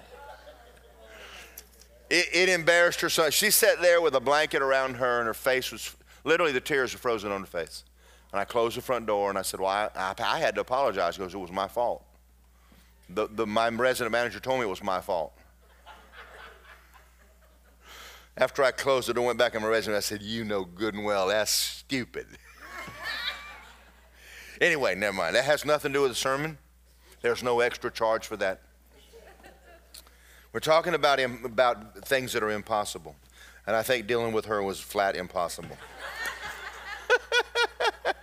[2.11, 5.33] It, it embarrassed her so she sat there with a blanket around her and her
[5.33, 5.95] face was
[6.25, 7.85] literally the tears were frozen on her face.
[8.33, 10.61] And I closed the front door and I said, Well, I, I, I had to
[10.61, 12.03] apologize because it was my fault.
[13.09, 15.31] The, the, my resident manager told me it was my fault.
[18.35, 20.93] After I closed it and went back in my resume, I said, You know good
[20.93, 22.27] and well, that's stupid.
[24.61, 25.35] anyway, never mind.
[25.35, 26.57] That has nothing to do with the sermon.
[27.21, 28.63] There's no extra charge for that.
[30.53, 33.15] We're talking about, about things that are impossible.
[33.65, 35.77] And I think dealing with her was flat impossible.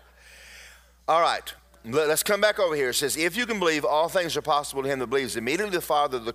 [1.08, 2.90] all right, let's come back over here.
[2.90, 5.36] It says, If you can believe, all things are possible to him that believes.
[5.36, 6.34] Immediately the father of the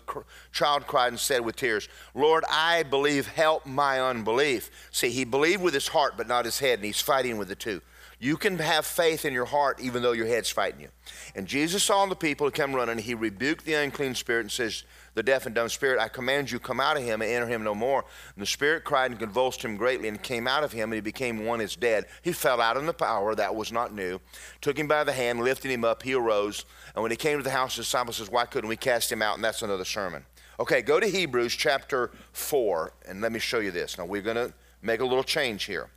[0.52, 4.72] child cried and said with tears, Lord, I believe, help my unbelief.
[4.92, 7.56] See, he believed with his heart, but not his head, and he's fighting with the
[7.56, 7.82] two.
[8.20, 10.88] You can have faith in your heart even though your head's fighting you.
[11.36, 12.98] And Jesus saw the people come running.
[13.00, 16.60] He rebuked the unclean spirit and says, The deaf and dumb spirit, I command you,
[16.60, 18.04] come out of him and enter him no more.
[18.36, 21.02] And the spirit cried and convulsed him greatly and came out of him, and he
[21.02, 22.06] became one as dead.
[22.24, 24.20] He fell out in the power, that was not new.
[24.62, 26.66] Took him by the hand, lifted him up, he arose.
[26.96, 29.22] And when he came to the house, the disciples says, Why couldn't we cast him
[29.22, 29.36] out?
[29.36, 30.26] And that's another sermon.
[30.60, 33.98] Okay, go to Hebrews chapter 4, and let me show you this.
[33.98, 35.90] Now, we're going to make a little change here.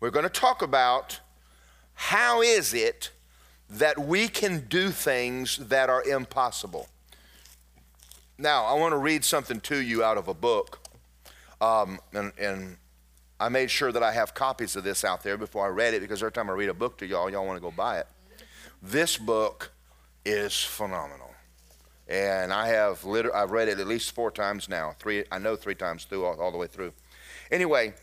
[0.00, 1.20] We're going to talk about
[1.94, 3.10] how is it
[3.70, 6.88] that we can do things that are impossible.
[8.36, 10.80] Now, I want to read something to you out of a book.
[11.60, 12.76] Um, and, and
[13.38, 16.00] I made sure that I have copies of this out there before I read it
[16.00, 18.06] because every time I read a book to y'all, y'all want to go buy it.
[18.82, 19.72] This book
[20.24, 21.30] is phenomenal.
[22.08, 24.94] And I have liter- I've read it at least four times now.
[24.98, 26.92] Three, I know three times through, all, all the way through.
[27.50, 27.94] Anyway,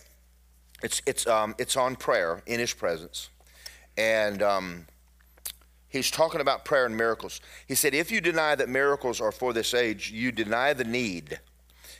[0.81, 3.29] it's, it's, um, it's on prayer in His presence.
[3.97, 4.87] And um,
[5.91, 7.39] he's talking about prayer and miracles.
[7.67, 11.39] He said, If you deny that miracles are for this age, you deny the need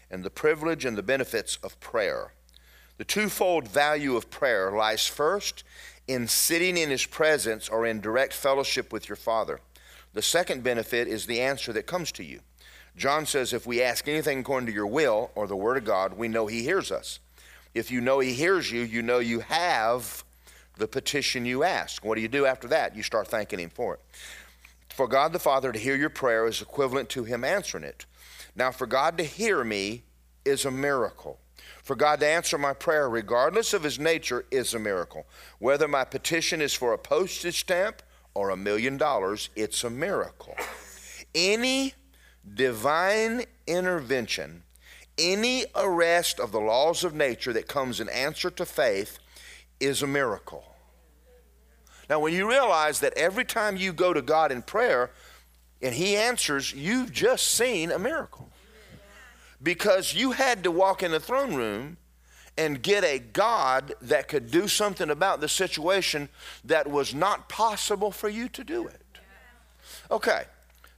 [0.09, 2.33] and the privilege and the benefits of prayer.
[2.97, 5.63] The twofold value of prayer lies first
[6.07, 9.59] in sitting in His presence or in direct fellowship with your Father.
[10.13, 12.41] The second benefit is the answer that comes to you.
[12.97, 16.13] John says, if we ask anything according to your will or the Word of God,
[16.13, 17.19] we know He hears us.
[17.73, 20.25] If you know He hears you, you know you have
[20.81, 22.03] the petition you ask.
[22.03, 22.95] What do you do after that?
[22.95, 24.01] You start thanking Him for it.
[24.89, 28.05] For God the Father to hear your prayer is equivalent to Him answering it.
[28.55, 30.03] Now, for God to hear me
[30.43, 31.39] is a miracle.
[31.83, 35.25] For God to answer my prayer, regardless of His nature, is a miracle.
[35.59, 38.01] Whether my petition is for a postage stamp
[38.33, 40.55] or a million dollars, it's a miracle.
[41.33, 41.93] Any
[42.55, 44.63] divine intervention,
[45.17, 49.19] any arrest of the laws of nature that comes in answer to faith
[49.79, 50.70] is a miracle.
[52.11, 55.11] Now, when you realize that every time you go to God in prayer
[55.81, 58.49] and He answers, you've just seen a miracle.
[59.63, 61.95] Because you had to walk in the throne room
[62.57, 66.27] and get a God that could do something about the situation
[66.65, 69.01] that was not possible for you to do it.
[70.11, 70.43] Okay,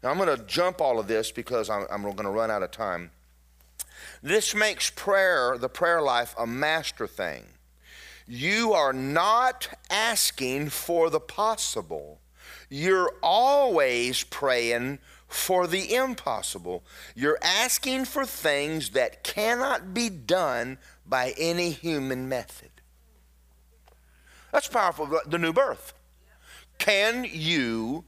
[0.02, 2.64] now I'm going to jump all of this because I'm, I'm going to run out
[2.64, 3.12] of time.
[4.24, 7.44] This makes prayer, the prayer life, a master thing.
[8.28, 12.22] You are not asking for the possible.
[12.70, 16.84] You're always praying for the impossible.
[17.16, 22.70] You're asking for things that cannot be done by any human method.
[24.52, 25.10] That's powerful.
[25.26, 25.94] The new birth.
[26.78, 28.06] Can you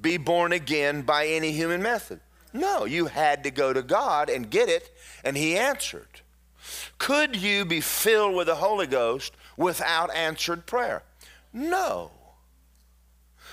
[0.00, 2.20] be born again by any human method?
[2.52, 4.90] No, you had to go to God and get it,
[5.22, 6.22] and He answered.
[6.98, 11.02] Could you be filled with the Holy Ghost without answered prayer?
[11.52, 12.10] No.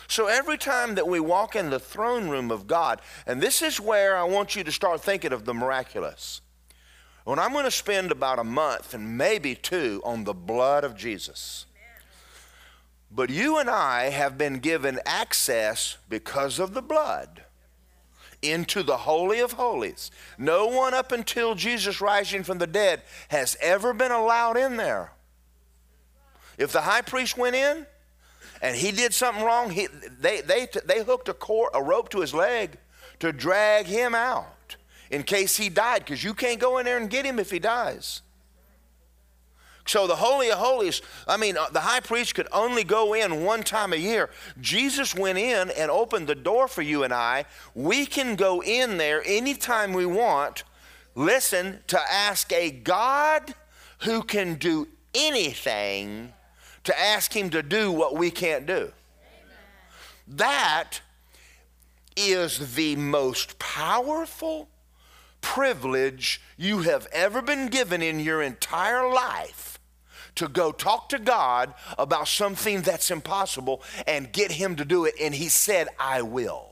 [0.07, 3.79] So every time that we walk in the throne room of God, and this is
[3.79, 6.41] where I want you to start thinking of the miraculous.
[7.23, 10.95] When I'm going to spend about a month and maybe two on the blood of
[10.95, 11.65] Jesus.
[13.09, 17.43] But you and I have been given access because of the blood
[18.41, 20.11] into the Holy of Holies.
[20.37, 25.11] No one up until Jesus rising from the dead has ever been allowed in there.
[26.57, 27.85] If the high priest went in
[28.61, 29.87] and he did something wrong, he,
[30.19, 32.77] they, they, they hooked a, cord, a rope to his leg
[33.19, 34.75] to drag him out
[35.09, 37.59] in case he died, because you can't go in there and get him if he
[37.59, 38.21] dies.
[39.85, 43.43] So the Holy of Holies, I mean, uh, the high priest could only go in
[43.43, 44.29] one time a year.
[44.61, 47.45] Jesus went in and opened the door for you and I.
[47.75, 50.63] We can go in there anytime we want,
[51.15, 53.53] listen, to ask a God
[53.99, 56.31] who can do anything
[56.83, 58.91] to ask him to do what we can't do.
[60.27, 61.01] That
[62.15, 64.69] is the most powerful
[65.41, 69.79] privilege you have ever been given in your entire life
[70.35, 75.13] to go talk to God about something that's impossible and get Him to do it.
[75.21, 76.69] And He said, I will.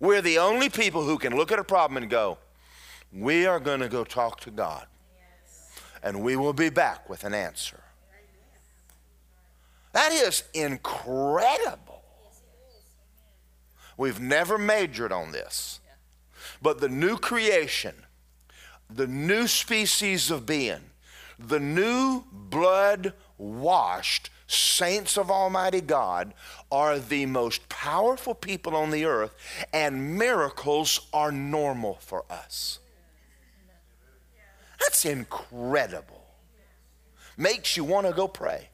[0.00, 2.38] We're the only people who can look at a problem and go,
[3.12, 4.86] We are going to go talk to God.
[6.02, 7.80] And we will be back with an answer.
[9.92, 12.02] That is incredible.
[13.96, 15.80] We've never majored on this.
[16.62, 17.94] But the new creation
[18.90, 20.80] the new species of being,
[21.38, 26.32] the new blood washed saints of Almighty God
[26.72, 29.34] are the most powerful people on the earth,
[29.72, 32.78] and miracles are normal for us.
[34.78, 36.24] That's incredible.
[37.36, 38.68] makes you want to go pray.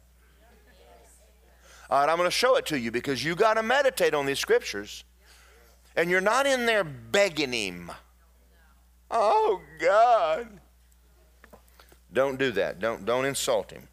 [1.91, 4.27] All right, I'm going to show it to you because you got to meditate on
[4.27, 5.05] these scriptures.
[5.97, 7.93] And you're not in there begging him.
[9.11, 10.49] Oh, God.
[12.13, 12.81] Don't do that.
[12.81, 13.89] Don't, don't insult him.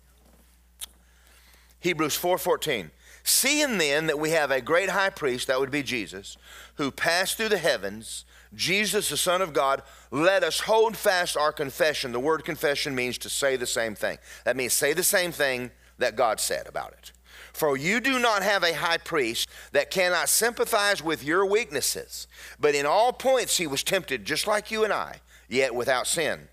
[1.79, 2.91] Hebrews 4:14.
[3.23, 6.37] Seeing then that we have a great high priest, that would be Jesus,
[6.75, 11.53] who passed through the heavens, Jesus, the Son of God, let us hold fast our
[11.53, 12.11] confession.
[12.11, 14.17] The word confession means to say the same thing.
[14.43, 17.13] That means say the same thing that God said about it.
[17.53, 22.27] For you do not have a high priest that cannot sympathize with your weaknesses,
[22.59, 26.49] but in all points he was tempted just like you and I, yet without sin.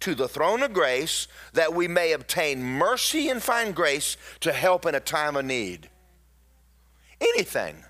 [0.00, 4.84] To the throne of grace that we may obtain mercy and find grace to help
[4.84, 5.88] in a time of need.
[7.20, 7.84] Anything,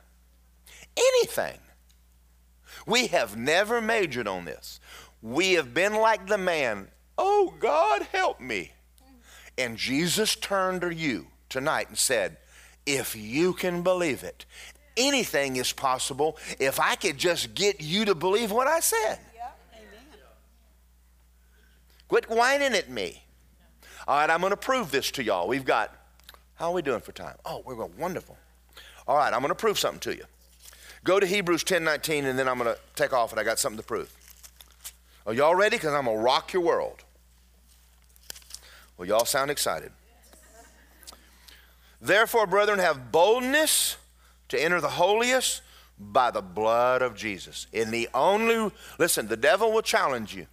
[0.96, 1.58] anything.
[2.86, 4.80] We have never majored on this.
[5.22, 8.72] We have been like the man, oh God, help me.
[9.56, 12.38] And Jesus turned to you tonight and said,
[12.86, 14.44] If you can believe it,
[14.96, 19.18] anything is possible if I could just get you to believe what I said.
[22.08, 23.22] Quit whining at me.
[24.06, 25.48] All right, I'm going to prove this to y'all.
[25.48, 25.96] We've got,
[26.56, 27.36] how are we doing for time?
[27.44, 28.36] Oh, we're going wonderful.
[29.06, 30.24] All right, I'm going to prove something to you.
[31.04, 33.58] Go to Hebrews 10 19, and then I'm going to take off, and I got
[33.58, 34.14] something to prove.
[35.26, 35.76] Are y'all ready?
[35.76, 37.04] Because I'm going to rock your world.
[38.96, 39.92] Well, y'all sound excited.
[42.00, 43.96] Therefore, brethren, have boldness
[44.48, 45.62] to enter the holiest
[45.98, 47.68] by the blood of Jesus.
[47.72, 50.46] In the only, listen, the devil will challenge you.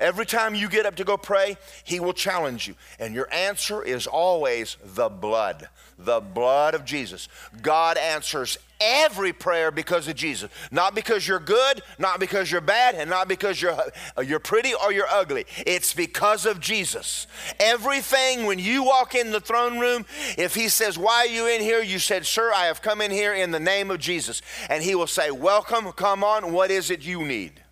[0.00, 2.76] Every time you get up to go pray, he will challenge you.
[3.00, 5.68] And your answer is always the blood,
[5.98, 7.28] the blood of Jesus.
[7.62, 10.50] God answers every prayer because of Jesus.
[10.70, 13.76] Not because you're good, not because you're bad, and not because you're,
[14.24, 15.46] you're pretty or you're ugly.
[15.66, 17.26] It's because of Jesus.
[17.58, 21.60] Everything, when you walk in the throne room, if he says, Why are you in
[21.60, 21.82] here?
[21.82, 24.42] You said, Sir, I have come in here in the name of Jesus.
[24.70, 27.62] And he will say, Welcome, come on, what is it you need?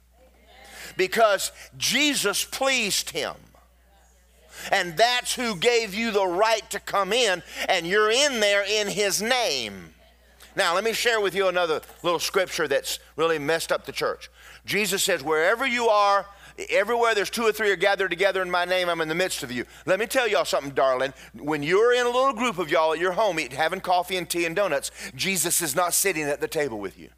[0.96, 3.34] Because Jesus pleased him.
[4.72, 8.88] And that's who gave you the right to come in, and you're in there in
[8.88, 9.94] his name.
[10.56, 14.30] Now, let me share with you another little scripture that's really messed up the church.
[14.64, 16.26] Jesus says, Wherever you are,
[16.70, 19.42] everywhere there's two or three are gathered together in my name, I'm in the midst
[19.42, 19.66] of you.
[19.84, 21.12] Let me tell y'all something, darling.
[21.34, 24.28] When you're in a little group of y'all at your home eating, having coffee and
[24.28, 27.10] tea and donuts, Jesus is not sitting at the table with you.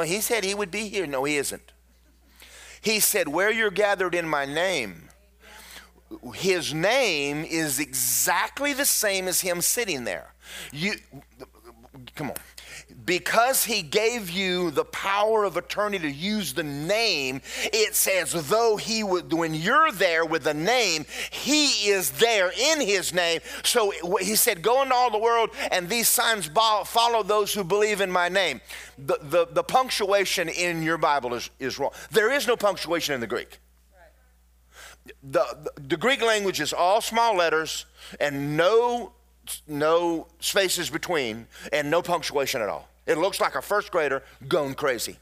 [0.00, 1.06] He said he would be here.
[1.06, 1.72] No, he isn't.
[2.80, 5.08] He said, Where you're gathered in my name,
[6.34, 10.34] his name is exactly the same as him sitting there.
[10.72, 10.94] You,
[12.14, 12.36] come on
[13.04, 17.40] because he gave you the power of attorney to use the name,
[17.72, 22.80] it says, though he would, when you're there with the name, he is there in
[22.80, 23.40] his name.
[23.64, 28.00] So he said, Go into all the world, and these signs follow those who believe
[28.00, 28.60] in my name.
[28.98, 31.92] The, the, the punctuation in your Bible is, is wrong.
[32.10, 33.58] There is no punctuation in the Greek.
[35.24, 37.86] The, the, the Greek language is all small letters
[38.20, 39.12] and no
[39.66, 42.88] no spaces between, and no punctuation at all.
[43.06, 45.16] It looks like a first grader going crazy.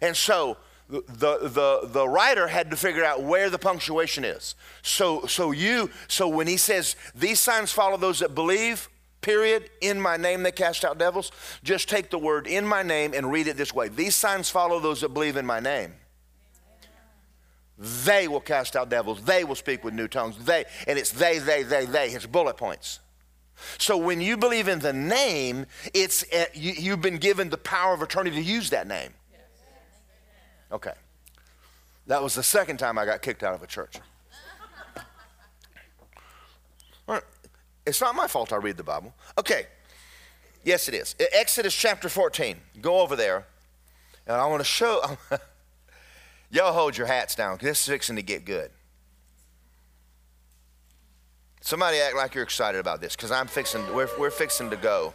[0.00, 0.56] And so
[0.88, 4.54] the, the, the writer had to figure out where the punctuation is.
[4.82, 8.88] So, so you, so when he says, these signs follow those that believe,
[9.20, 11.30] period, in my name they cast out devils,
[11.62, 13.88] just take the word in my name and read it this way.
[13.88, 15.94] These signs follow those that believe in my name.
[17.78, 19.22] They will cast out devils.
[19.22, 20.36] They will speak with new tongues.
[20.44, 22.10] They, and it's they, they, they, they.
[22.10, 23.00] It's bullet points.
[23.78, 27.94] So when you believe in the name, it's uh, you, you've been given the power
[27.94, 29.10] of attorney to use that name.
[30.70, 30.94] Okay.
[32.06, 33.96] That was the second time I got kicked out of a church.
[37.84, 39.12] It's not my fault I read the Bible.
[39.36, 39.66] Okay.
[40.64, 41.16] Yes, it is.
[41.32, 42.56] Exodus chapter 14.
[42.80, 43.46] Go over there.
[44.26, 45.18] And I want to show.
[46.50, 47.58] Y'all hold your hats down.
[47.60, 48.70] This is fixing to get good.
[51.62, 55.14] Somebody act like you're excited about this because I'm fixing, we're, we're fixing to go.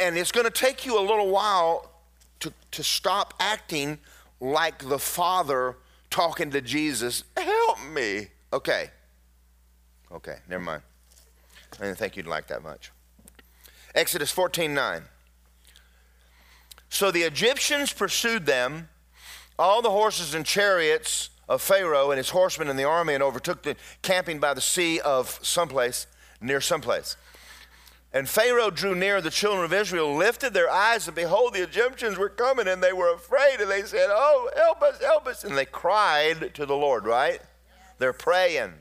[0.00, 1.92] And it's going to take you a little while
[2.40, 3.98] to, to stop acting
[4.40, 5.76] like the Father
[6.10, 7.22] talking to Jesus.
[7.36, 8.26] Help me.
[8.52, 8.90] Okay.
[10.10, 10.82] Okay, never mind.
[11.78, 12.90] I didn't think you'd like that much.
[13.94, 15.02] Exodus 14 9.
[16.88, 18.88] So the Egyptians pursued them
[19.56, 23.62] all the horses and chariots of Pharaoh and his horsemen and the army and overtook
[23.62, 26.06] the camping by the sea of someplace,
[26.40, 27.16] near someplace.
[28.12, 32.16] And Pharaoh drew near, the children of Israel lifted their eyes, and behold, the Egyptians
[32.16, 35.44] were coming, and they were afraid, and they said, Oh, help us, help us.
[35.44, 37.40] And they cried to the Lord, right?
[37.98, 38.72] They're praying.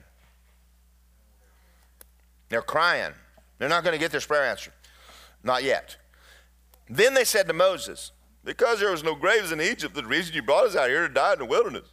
[2.49, 3.13] They're crying.
[3.57, 4.73] They're not going to get their prayer answered.
[5.43, 5.97] Not yet.
[6.89, 8.11] Then they said to Moses,
[8.45, 11.13] Because there was no graves in Egypt, the reason you brought us out here to
[11.13, 11.89] die in the wilderness.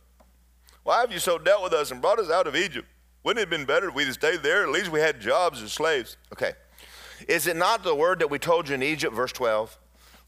[0.85, 2.87] Why have you so dealt with us and brought us out of Egypt?
[3.24, 4.62] Wouldn't it have been better if we'd stayed there?
[4.62, 6.18] At least we had jobs as slaves.
[6.32, 6.53] Okay.
[7.26, 9.78] Is it not the word that we told you in Egypt, verse 12?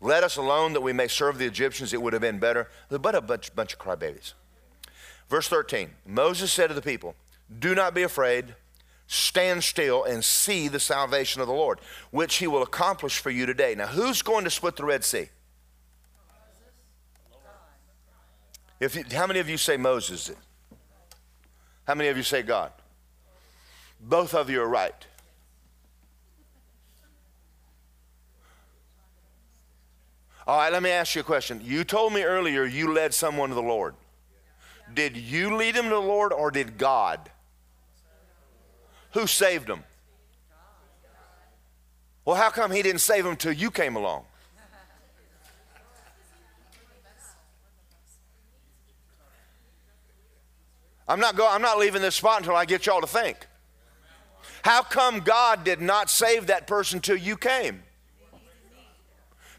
[0.00, 2.68] Let us alone that we may serve the Egyptians, it would have been better.
[2.88, 4.32] But a bunch, bunch of crybabies.
[5.28, 7.14] Verse 13 Moses said to the people,
[7.58, 8.54] Do not be afraid,
[9.06, 11.80] stand still and see the salvation of the Lord,
[12.10, 13.74] which he will accomplish for you today.
[13.74, 15.28] Now, who's going to split the Red Sea?
[18.78, 20.36] If you, how many of you say Moses did?
[21.86, 22.72] How many of you say God?
[24.00, 25.06] Both of you are right.
[30.46, 31.60] All right, let me ask you a question.
[31.64, 33.94] You told me earlier you led someone to the Lord.
[34.94, 37.30] Did you lead him to the Lord or did God?
[39.12, 39.82] Who saved him?
[42.24, 44.24] Well, how come he didn't save him until you came along?
[51.08, 53.46] I'm not, go, I'm not leaving this spot until I get y'all to think.
[54.62, 57.82] How come God did not save that person till you came?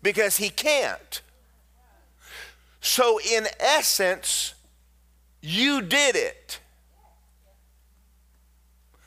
[0.04, 1.22] Because he can't.
[2.82, 4.54] So, in essence,
[5.42, 6.60] you did it.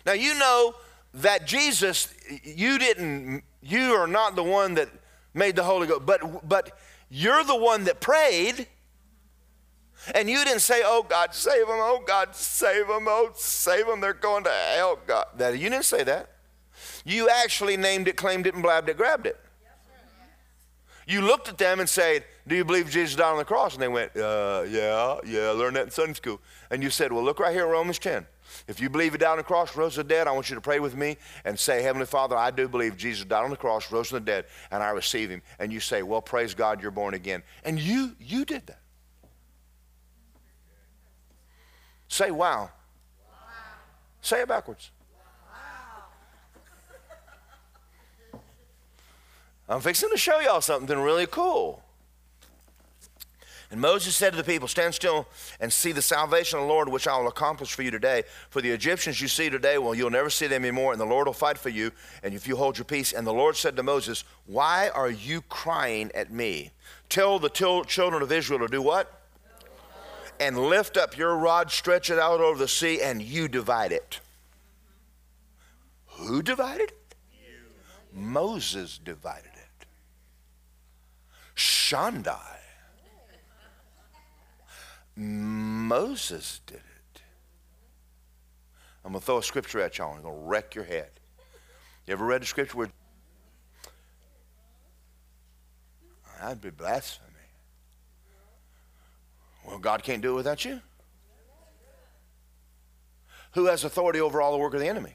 [0.07, 0.75] Now, you know
[1.15, 2.13] that Jesus,
[2.43, 4.89] you didn't, you are not the one that
[5.35, 6.79] made the Holy Ghost, but, but
[7.11, 8.67] you're the one that prayed.
[10.15, 14.01] And you didn't say, oh God, save them, oh God, save them, oh, save them,
[14.01, 15.27] they're going to hell, God.
[15.37, 16.31] That, you didn't say that.
[17.05, 19.39] You actually named it, claimed it, and blabbed it, grabbed it.
[21.07, 23.75] You looked at them and said, do you believe Jesus died on the cross?
[23.75, 26.41] And they went, uh, yeah, yeah, I learned that in Sunday school.
[26.71, 28.27] And you said, well, look right here in Romans 10.
[28.69, 30.55] If you believe he died on the cross, rose from the dead, I want you
[30.55, 33.57] to pray with me and say, Heavenly Father, I do believe Jesus died on the
[33.57, 35.43] cross, rose from the dead, and I receive him.
[35.59, 37.43] And you say, well, praise God, you're born again.
[37.65, 38.80] And you, you did that.
[42.11, 42.63] Say wow.
[42.63, 42.71] wow.
[44.21, 44.91] Say it backwards.
[48.33, 48.41] Wow.
[49.69, 51.85] I'm fixing to show y'all something really cool.
[53.71, 55.29] And Moses said to the people, Stand still
[55.61, 58.25] and see the salvation of the Lord, which I will accomplish for you today.
[58.49, 61.29] For the Egyptians you see today, well, you'll never see them anymore, and the Lord
[61.29, 61.93] will fight for you,
[62.25, 63.13] and if you hold your peace.
[63.13, 66.73] And the Lord said to Moses, Why are you crying at me?
[67.09, 69.20] Tell the children of Israel to do what?
[70.41, 74.21] And lift up your rod, stretch it out over the sea, and you divide it.
[76.07, 77.15] Who divided it?
[77.33, 78.19] You.
[78.21, 79.87] Moses divided it.
[81.55, 82.57] Shaddai.
[85.15, 87.23] Moses did it.
[89.05, 90.15] I'm going to throw a scripture at y'all.
[90.15, 91.11] I'm going to wreck your head.
[92.07, 92.89] You ever read a scripture where
[96.43, 97.30] I'd be blasphemy.
[99.71, 100.81] Well, God can't do it without you.
[103.53, 105.15] Who has authority over all the work of the enemy?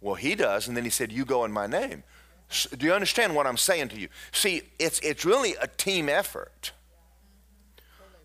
[0.00, 2.02] Well, he does, and then he said, You go in my name.
[2.76, 4.08] Do you understand what I'm saying to you?
[4.32, 6.72] See, it's, it's really a team effort.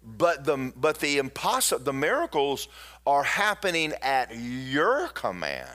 [0.03, 2.67] But the, but the impossible, the miracles
[3.05, 5.67] are happening at your command.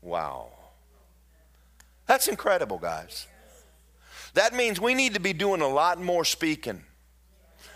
[0.00, 0.50] Wow.
[2.06, 3.26] That's incredible, guys.
[4.38, 6.84] That means we need to be doing a lot more speaking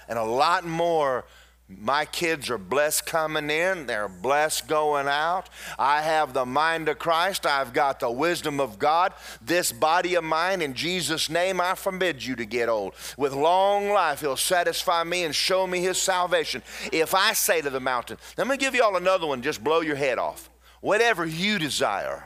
[0.09, 1.25] and a lot more.
[1.67, 5.51] My kids are blessed coming in, they're blessed going out.
[5.77, 9.13] I have the mind of Christ, I've got the wisdom of God.
[9.45, 12.95] This body of mine, in Jesus' name, I forbid you to get old.
[13.17, 16.63] With long life, He'll satisfy me and show me His salvation.
[16.93, 19.81] If I say to the mountain, let me give you all another one, just blow
[19.81, 20.49] your head off.
[20.81, 22.23] Whatever you desire.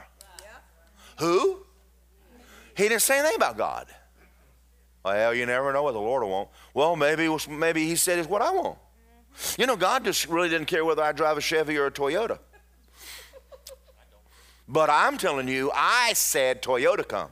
[1.20, 1.60] Who?
[2.76, 3.86] He didn't say anything about God.
[5.06, 6.48] Well, you never know what the Lord will want.
[6.74, 8.76] Well, maybe, maybe He said it's what I want.
[9.56, 12.40] You know, God just really didn't care whether I drive a Chevy or a Toyota.
[14.66, 17.30] But I'm telling you, I said Toyota come.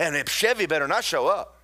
[0.00, 1.56] And if Chevy better not show up.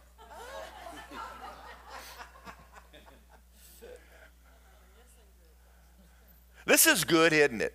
[6.64, 7.74] This is good, isn't it?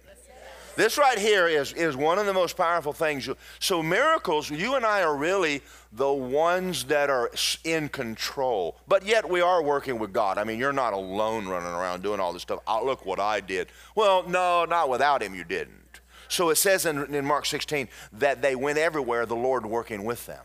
[0.78, 3.28] This right here is, is one of the most powerful things.
[3.60, 5.62] So, miracles, you and I are really
[5.92, 7.32] the ones that are
[7.64, 8.78] in control.
[8.88, 10.38] But yet, we are working with God.
[10.38, 12.60] I mean, you're not alone running around doing all this stuff.
[12.68, 13.68] Oh, look what I did.
[13.96, 16.02] Well, no, not without Him, you didn't.
[16.28, 20.26] So it says in, in Mark 16 that they went everywhere, the Lord working with
[20.28, 20.44] them.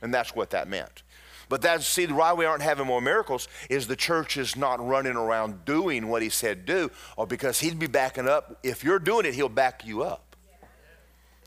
[0.00, 1.02] And that's what that meant.
[1.48, 5.16] But that's, see, why we aren't having more miracles is the church is not running
[5.16, 8.58] around doing what he said do, or because he'd be backing up.
[8.62, 10.36] If you're doing it, he'll back you up.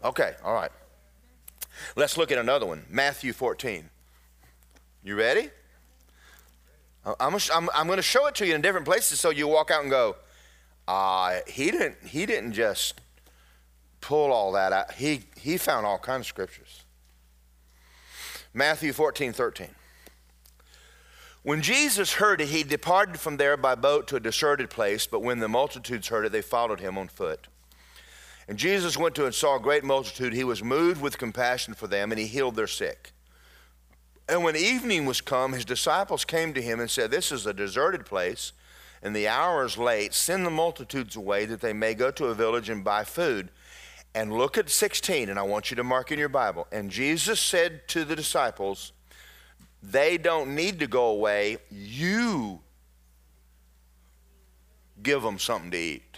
[0.03, 0.71] Okay, all right.
[1.95, 3.89] Let's look at another one Matthew 14.
[5.03, 5.49] You ready?
[7.19, 9.71] I'm, I'm, I'm going to show it to you in different places so you walk
[9.71, 10.15] out and go,
[10.87, 12.99] uh, he, didn't, he didn't just
[14.01, 14.93] pull all that out.
[14.93, 16.83] He, he found all kinds of scriptures.
[18.53, 19.67] Matthew 14, 13.
[21.43, 25.21] When Jesus heard it, he departed from there by boat to a deserted place, but
[25.21, 27.47] when the multitudes heard it, they followed him on foot.
[28.49, 30.33] And Jesus went to and saw a great multitude.
[30.33, 33.11] He was moved with compassion for them, and he healed their sick.
[34.27, 37.53] And when evening was come, his disciples came to him and said, This is a
[37.53, 38.51] deserted place,
[39.03, 40.15] and the hour is late.
[40.15, 43.49] Send the multitudes away that they may go to a village and buy food.
[44.15, 46.65] And look at 16, and I want you to mark in your Bible.
[46.71, 48.93] And Jesus said to the disciples,
[49.83, 51.57] They don't need to go away.
[51.69, 52.61] You
[55.03, 56.08] give them something to eat.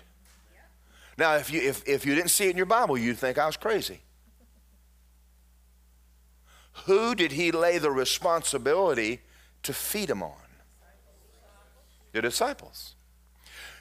[1.17, 3.45] Now, if you, if, if you didn't see it in your Bible, you'd think I
[3.45, 4.01] was crazy.
[6.85, 9.21] Who did he lay the responsibility
[9.63, 10.31] to feed him on?
[12.13, 12.95] The disciples.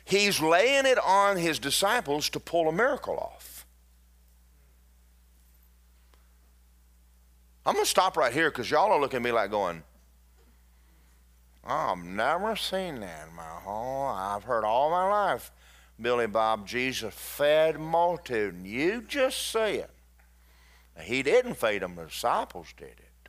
[0.04, 3.66] He's laying it on his disciples to pull a miracle off.
[7.64, 9.82] I'm going to stop right here because y'all are looking at me like going,
[11.64, 15.52] I've never seen that in my whole I've heard all my life
[16.00, 18.54] Billy Bob, Jesus fed multitude.
[18.54, 19.90] And you just say it.
[21.00, 23.28] He didn't feed them, the disciples did it.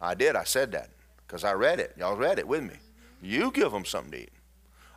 [0.00, 0.90] I did, I said that
[1.26, 1.94] because I read it.
[1.96, 2.74] Y'all read it with me.
[3.22, 4.30] You give them something to eat.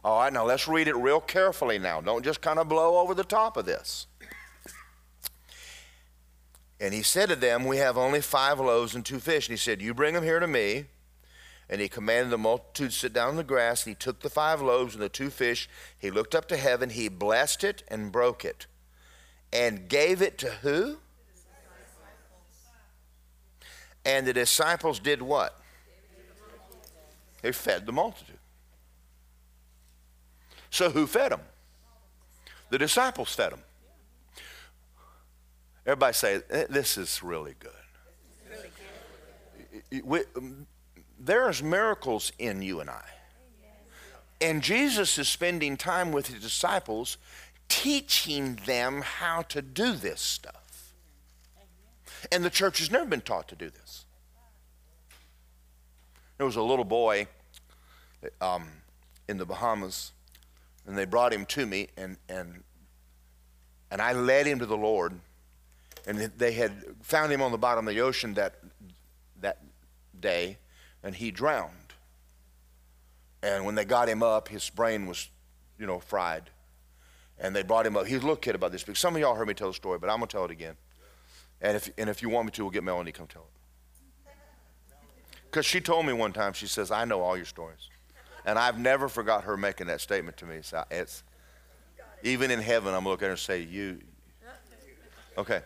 [0.03, 2.01] All right, now let's read it real carefully now.
[2.01, 4.07] Don't just kind of blow over the top of this.
[6.79, 9.47] And he said to them, We have only five loaves and two fish.
[9.47, 10.85] And he said, You bring them here to me.
[11.69, 13.85] And he commanded the multitude to sit down on the grass.
[13.85, 15.69] And he took the five loaves and the two fish.
[15.97, 16.89] He looked up to heaven.
[16.89, 18.65] He blessed it and broke it.
[19.53, 20.97] And gave it to who?
[24.05, 25.59] And the disciples did what?
[27.41, 28.37] They fed the multitude.
[30.69, 31.41] So who fed them?
[32.69, 33.61] The disciples fed them.
[35.85, 37.71] Everybody say, eh, this is really good.
[40.03, 40.21] We,
[41.29, 43.05] there's miracles in you and I.
[44.41, 47.17] And Jesus is spending time with his disciples
[47.67, 50.93] teaching them how to do this stuff.
[52.31, 54.05] And the church has never been taught to do this.
[56.37, 57.27] There was a little boy
[58.41, 58.67] um,
[59.27, 60.13] in the Bahamas,
[60.87, 62.63] and they brought him to me, and, and,
[63.91, 65.13] and I led him to the Lord.
[66.07, 66.71] And they had
[67.03, 68.55] found him on the bottom of the ocean that,
[69.41, 69.59] that
[70.19, 70.57] day
[71.03, 71.73] and he drowned.
[73.41, 75.29] And when they got him up, his brain was,
[75.77, 76.49] you know, fried.
[77.39, 78.05] And they brought him up.
[78.05, 79.97] He's a little kid about this because some of y'all heard me tell the story,
[79.97, 80.75] but I'm going to tell it again.
[81.61, 83.59] And if, and if you want me to, we'll get Melanie to come tell it.
[85.49, 87.89] Because she told me one time, she says, I know all your stories.
[88.45, 90.59] And I've never forgot her making that statement to me.
[90.61, 91.23] So it's,
[92.23, 93.99] even in heaven, I'm looking at her and say, you.
[95.37, 95.61] Okay.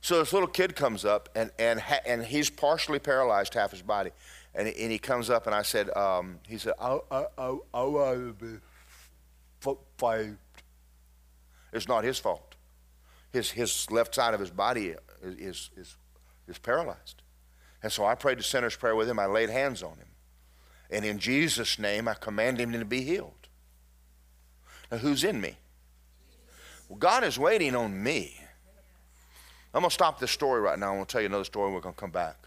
[0.00, 3.82] So this little kid comes up, and, and, ha- and he's partially paralyzed, half his
[3.82, 4.10] body.
[4.56, 7.22] And, and he comes up, and I said, um, he said, I, I,
[7.74, 8.60] want to
[9.62, 10.38] be fired.
[11.74, 12.54] It's not his fault.
[13.32, 15.96] His, his left side of his body is, is,
[16.48, 17.22] is paralyzed.
[17.82, 19.18] And so I prayed the sinner's prayer with him.
[19.18, 20.08] I laid hands on him.
[20.90, 23.48] And in Jesus' name, I command him to be healed.
[24.90, 25.56] Now, who's in me?
[26.88, 28.40] Well, God is waiting on me.
[29.74, 30.90] I'm going to stop this story right now.
[30.90, 32.46] I'm going to tell you another story, we're going to come back.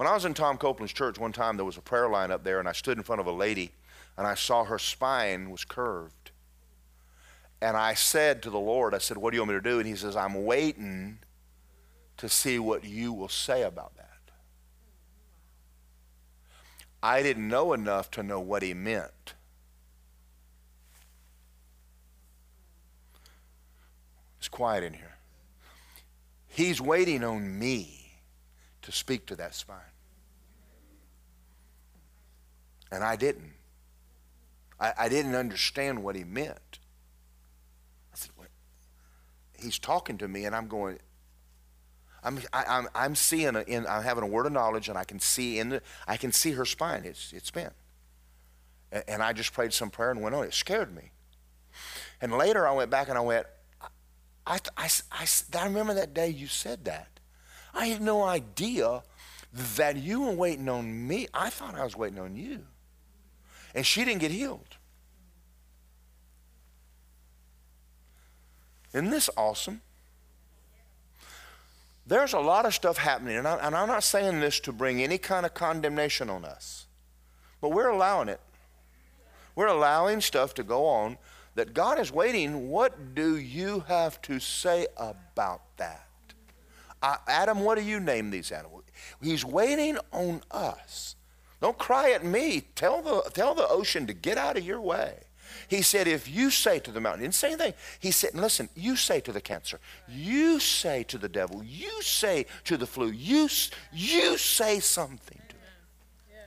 [0.00, 2.42] When I was in Tom Copeland's church one time, there was a prayer line up
[2.42, 3.70] there, and I stood in front of a lady,
[4.16, 6.30] and I saw her spine was curved.
[7.60, 9.78] And I said to the Lord, I said, What do you want me to do?
[9.78, 11.18] And He says, I'm waiting
[12.16, 14.06] to see what you will say about that.
[17.02, 19.34] I didn't know enough to know what He meant.
[24.38, 25.18] It's quiet in here.
[26.48, 28.14] He's waiting on me
[28.80, 29.89] to speak to that spine.
[32.90, 33.52] And I didn't.
[34.78, 36.78] I, I didn't understand what he meant.
[38.12, 38.48] I said, what?
[39.58, 40.98] He's talking to me, and I'm going,
[42.22, 44.52] I'm, I, am i am i am seeing, a, in, I'm having a word of
[44.52, 47.04] knowledge, and I can see in the, I can see her spine.
[47.04, 47.72] It's, it's bent.
[48.90, 50.44] And, and I just prayed some prayer and went on.
[50.44, 51.10] It scared me.
[52.20, 53.46] And later I went back and I went,
[54.46, 55.26] I, I, I,
[55.58, 57.20] I remember that day you said that.
[57.72, 59.02] I had no idea
[59.76, 61.28] that you were waiting on me.
[61.32, 62.66] I thought I was waiting on you.
[63.74, 64.76] And she didn't get healed.
[68.92, 69.80] Isn't this awesome?
[72.06, 75.16] There's a lot of stuff happening, and, I, am not saying this to bring any
[75.16, 76.86] kind of condemnation on us,
[77.60, 78.40] but we're allowing it.
[79.54, 81.18] We're allowing stuff to go on
[81.54, 82.68] that God is waiting.
[82.68, 86.06] What do you have to say about that?
[87.02, 88.84] Uh, Adam, what do you name these animals?
[89.22, 91.16] He's waiting on us.
[91.60, 92.62] Don't cry at me.
[92.74, 95.14] Tell the, tell the ocean to get out of your way.
[95.68, 97.74] He said, if you say to the mountain, he didn't say anything.
[97.98, 102.46] He said, listen, you say to the cancer, you say to the devil, you say
[102.64, 103.48] to the flu, you,
[103.92, 106.38] you say something to it.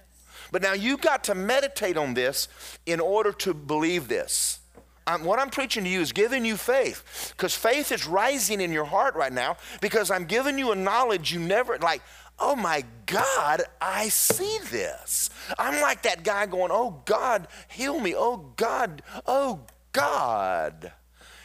[0.52, 2.48] But now you've got to meditate on this
[2.86, 4.60] in order to believe this.
[5.06, 8.72] I'm, what I'm preaching to you is giving you faith because faith is rising in
[8.72, 12.02] your heart right now because I'm giving you a knowledge you never, like,
[12.40, 15.30] oh my God, I see this.
[15.58, 18.14] I'm like that guy going, oh God, heal me.
[18.16, 19.62] Oh God, oh
[19.92, 20.92] God.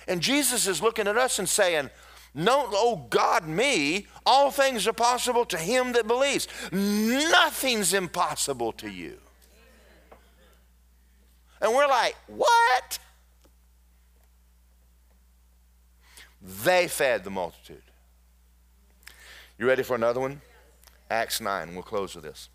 [0.06, 1.90] And Jesus is looking at us and saying,
[2.34, 6.46] no, oh God, me, all things are possible to him that believes.
[6.70, 9.18] Nothing's impossible to you.
[11.60, 12.98] And we're like, what?
[16.40, 17.82] They fed the multitude.
[19.58, 20.40] You ready for another one?
[21.10, 21.74] Acts 9.
[21.74, 22.48] We'll close with this.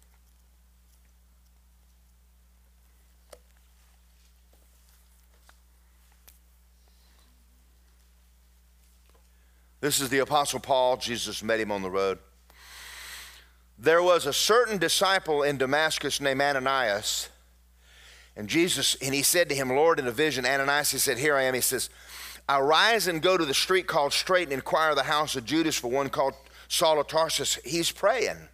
[9.82, 10.95] This is the Apostle Paul.
[10.95, 12.20] Jesus met him on the road.
[13.78, 17.28] There was a certain disciple in Damascus named Ananias.
[18.38, 21.36] And Jesus, and he said to him, Lord, in a vision, Ananias, he said, Here
[21.36, 21.54] I am.
[21.54, 21.89] He says,
[22.47, 25.91] Arise and go to the street called Straight and inquire the house of Judas for
[25.91, 26.36] one called
[26.74, 28.49] Saul of Tarsus, he's praying.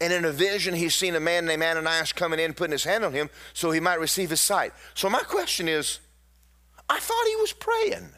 [0.00, 3.04] And in a vision, he's seen a man named Ananias coming in, putting his hand
[3.04, 4.72] on him so he might receive his sight.
[4.94, 6.00] So, my question is
[6.88, 8.08] I thought he was praying.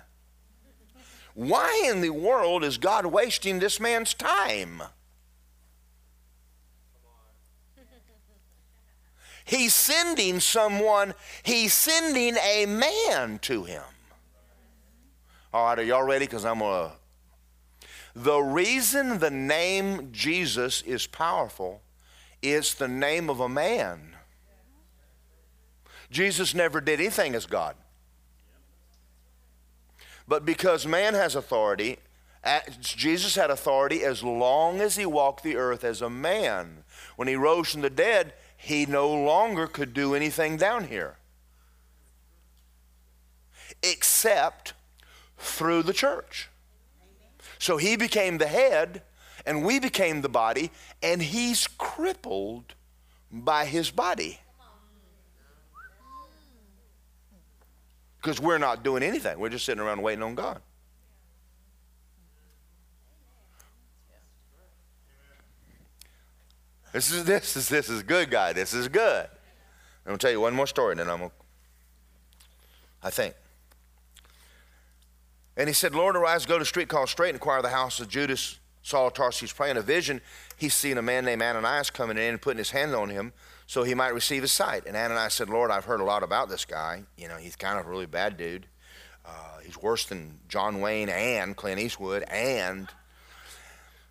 [1.35, 4.83] Why in the world is God wasting this man's time?
[9.45, 11.13] He's sending someone,
[11.43, 13.83] he's sending a man to him.
[15.53, 16.25] All right, are y'all ready?
[16.25, 16.97] Because I'm going to
[18.15, 21.83] the reason the name Jesus is powerful
[22.43, 24.17] is the name of a man.
[26.11, 27.75] Jesus never did anything as God.
[30.29, 31.99] But because man has authority,
[32.81, 36.85] Jesus had authority as long as he walked the earth as a man.
[37.17, 41.17] When he rose from the dead, he no longer could do anything down here
[43.83, 44.73] except
[45.37, 46.49] through the church.
[47.65, 49.01] So he became the head,
[49.47, 50.71] and we became the body,
[51.03, 52.75] and he's crippled
[53.33, 54.39] by his body.
[58.21, 60.61] Because we're not doing anything, we're just sitting around waiting on God.
[66.93, 68.53] This is this is this is good, guy.
[68.53, 69.25] This is good.
[69.25, 69.31] I'm
[70.05, 71.31] gonna tell you one more story, and then I'm gonna.
[73.03, 73.35] I think.
[75.57, 78.01] And he said, Lord, arise, go to the street called Straight, and inquire the house
[78.01, 79.53] of Judas, Saul of Tarsus.
[79.53, 80.21] Praying a vision.
[80.57, 83.33] He's seen a man named Ananias coming in and putting his hand on him
[83.67, 84.85] so he might receive his sight.
[84.87, 87.05] And Ananias said, Lord, I've heard a lot about this guy.
[87.17, 88.67] You know, he's kind of a really bad dude.
[89.25, 92.89] Uh, he's worse than John Wayne and Clint Eastwood and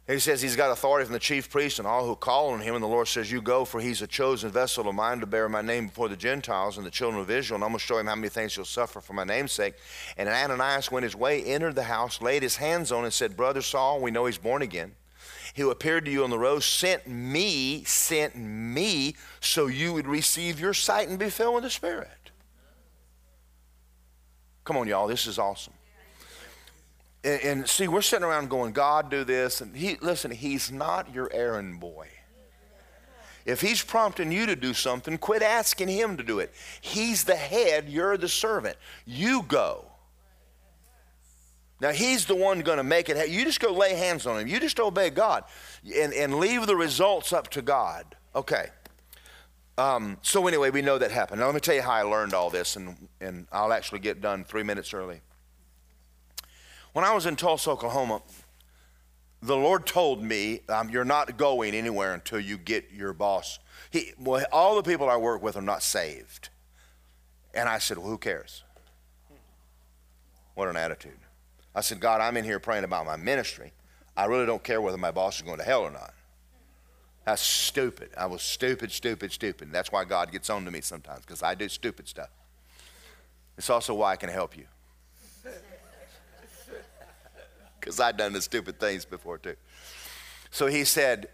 [0.05, 2.75] he says he's got authority from the chief priest and all who call on him.
[2.75, 5.47] And the Lord says, You go, for he's a chosen vessel of mine to bear
[5.47, 7.55] my name before the Gentiles and the children of Israel.
[7.55, 9.75] And I'm going to show him how many things he'll suffer for my name's sake.
[10.17, 13.61] And Ananias went his way, entered the house, laid his hands on, and said, Brother
[13.61, 14.91] Saul, we know he's born again.
[15.55, 20.59] Who appeared to you on the road sent me, sent me, so you would receive
[20.59, 22.09] your sight and be filled with the Spirit.
[24.65, 25.73] Come on, y'all, this is awesome
[27.23, 29.61] and, and see, we're sitting around going, God, do this.
[29.61, 32.07] And he, listen, he's not your errand boy.
[33.45, 36.53] If he's prompting you to do something, quit asking him to do it.
[36.79, 38.77] He's the head, you're the servant.
[39.05, 39.85] You go.
[41.81, 43.17] Now, he's the one going to make it.
[43.17, 43.33] Happen.
[43.33, 44.47] You just go lay hands on him.
[44.47, 45.43] You just obey God
[45.93, 48.15] and, and leave the results up to God.
[48.33, 48.67] Okay.
[49.77, 51.41] Um, so, anyway, we know that happened.
[51.41, 54.21] Now, let me tell you how I learned all this, and, and I'll actually get
[54.21, 55.19] done three minutes early.
[56.93, 58.21] When I was in Tulsa, Oklahoma,
[59.41, 63.59] the Lord told me, um, You're not going anywhere until you get your boss.
[63.91, 66.49] He, well, all the people I work with are not saved.
[67.53, 68.63] And I said, Well, who cares?
[70.55, 71.17] What an attitude.
[71.75, 73.73] I said, God, I'm in here praying about my ministry.
[74.15, 76.13] I really don't care whether my boss is going to hell or not.
[77.25, 78.11] That's stupid.
[78.15, 79.71] I was stupid, stupid, stupid.
[79.71, 82.29] That's why God gets on to me sometimes, because I do stupid stuff.
[83.57, 84.65] It's also why I can help you.
[87.83, 89.57] Because I'd done the stupid things before, too.
[90.51, 91.27] So he said,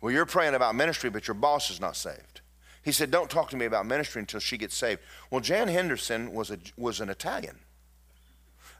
[0.00, 2.40] Well, you're praying about ministry, but your boss is not saved.
[2.82, 5.02] He said, Don't talk to me about ministry until she gets saved.
[5.30, 7.58] Well, Jan Henderson was, a, was an Italian.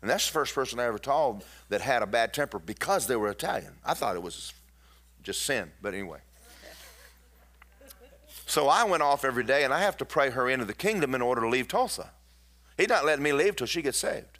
[0.00, 3.16] And that's the first person I ever told that had a bad temper because they
[3.16, 3.74] were Italian.
[3.84, 4.54] I thought it was
[5.22, 6.20] just sin, but anyway.
[8.46, 11.14] So I went off every day, and I have to pray her into the kingdom
[11.14, 12.10] in order to leave Tulsa.
[12.78, 14.38] He's not letting me leave till she gets saved.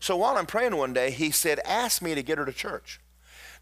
[0.00, 3.00] So while I'm praying one day, he said, Ask me to get her to church.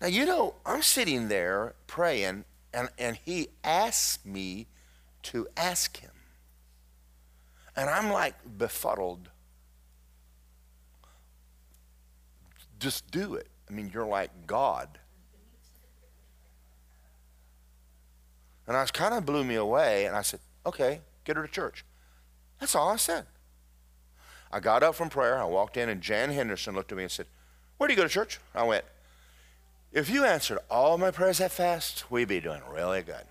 [0.00, 4.68] Now, you know, I'm sitting there praying, and, and he asked me
[5.24, 6.12] to ask him.
[7.76, 9.30] And I'm like befuddled.
[12.78, 13.48] Just do it.
[13.68, 14.98] I mean, you're like God.
[18.68, 21.52] And I was kind of blew me away, and I said, okay, get her to
[21.52, 21.84] church.
[22.60, 23.26] That's all I said.
[24.50, 27.12] I got up from prayer, I walked in, and Jan Henderson looked at me and
[27.12, 27.26] said,
[27.76, 28.40] Where do you go to church?
[28.54, 28.84] I went,
[29.92, 33.24] If you answered all my prayers that fast, we'd be doing really good.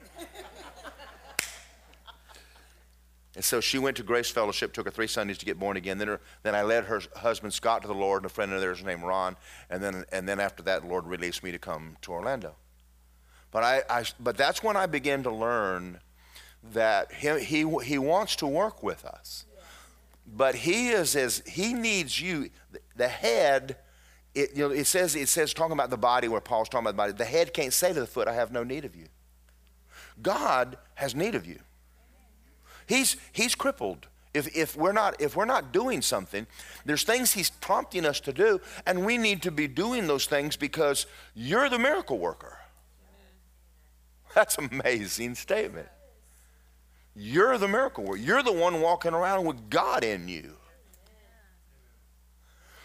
[3.35, 5.97] and so she went to Grace Fellowship, took her three Sundays to get born again.
[5.97, 8.61] Then, her, then I led her husband Scott to the Lord, and a friend of
[8.61, 9.35] theirs named Ron.
[9.71, 12.55] And then, and then after that, the Lord released me to come to Orlando.
[13.49, 15.99] But, I, I, but that's when I began to learn
[16.73, 19.46] that he, he, he wants to work with us.
[20.27, 22.49] But he is as he needs you.
[22.95, 23.77] The head,
[24.35, 26.91] it, you know, it says it says talking about the body where Paul's talking about
[26.91, 27.13] the body.
[27.13, 29.07] The head can't say to the foot, "I have no need of you."
[30.21, 31.59] God has need of you.
[32.87, 34.07] He's he's crippled.
[34.33, 36.45] If, if we're not if we're not doing something,
[36.85, 40.55] there's things he's prompting us to do, and we need to be doing those things
[40.55, 42.59] because you're the miracle worker.
[44.35, 45.87] That's amazing statement.
[47.19, 48.19] You're the miracle worker.
[48.19, 50.53] You're the one walking around with God in you.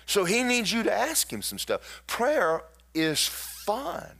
[0.07, 2.03] So he needs you to ask him some stuff.
[2.07, 2.63] Prayer
[2.95, 4.17] is fun.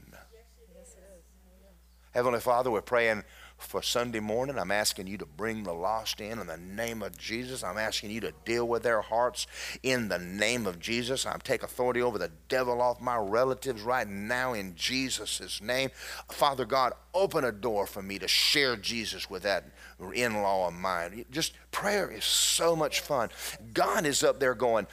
[2.11, 3.23] Heavenly Father, we're praying
[3.63, 4.57] for Sunday morning.
[4.57, 7.63] I'm asking you to bring the lost in in the name of Jesus.
[7.63, 9.47] I'm asking you to deal with their hearts
[9.81, 11.25] in the name of Jesus.
[11.25, 15.89] I take authority over the devil off my relatives right now in Jesus' name.
[16.31, 19.65] Father God, open a door for me to share Jesus with that
[20.13, 21.25] in law of mine.
[21.31, 23.29] Just prayer is so much fun.
[23.73, 24.87] God is up there going,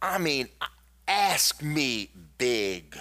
[0.00, 0.48] I mean,
[1.08, 2.96] ask me big.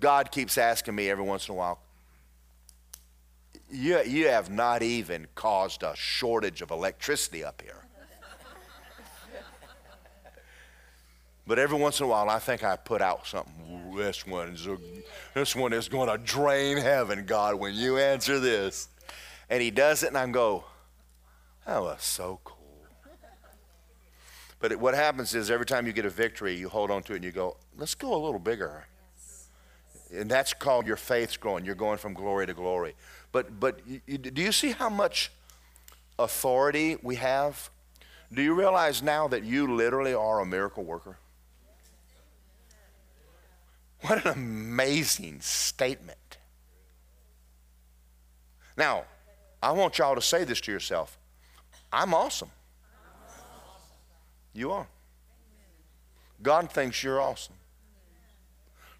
[0.00, 1.80] God keeps asking me every once in a while,
[3.70, 7.84] you, you have not even caused a shortage of electricity up here.
[11.46, 13.94] but every once in a while, I think I put out something.
[13.94, 14.78] This one's a,
[15.34, 18.88] this one is going to drain heaven, God, when you answer this.
[19.50, 20.64] And he does it, and I go,
[21.66, 22.56] that was so cool.
[24.60, 27.12] But it, what happens is every time you get a victory, you hold on to
[27.12, 28.87] it and you go, let's go a little bigger.
[30.14, 31.64] And that's called your faith's growing.
[31.64, 32.94] You're going from glory to glory.
[33.32, 35.30] But, but you, you, do you see how much
[36.18, 37.70] authority we have?
[38.32, 41.18] Do you realize now that you literally are a miracle worker?
[44.02, 46.38] What an amazing statement.
[48.76, 49.04] Now,
[49.62, 51.18] I want y'all to say this to yourself
[51.92, 52.50] I'm awesome.
[54.52, 54.86] You are.
[56.42, 57.54] God thinks you're awesome.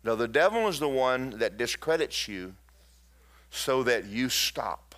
[0.09, 2.55] Now, the devil is the one that discredits you
[3.51, 4.95] so that you stop.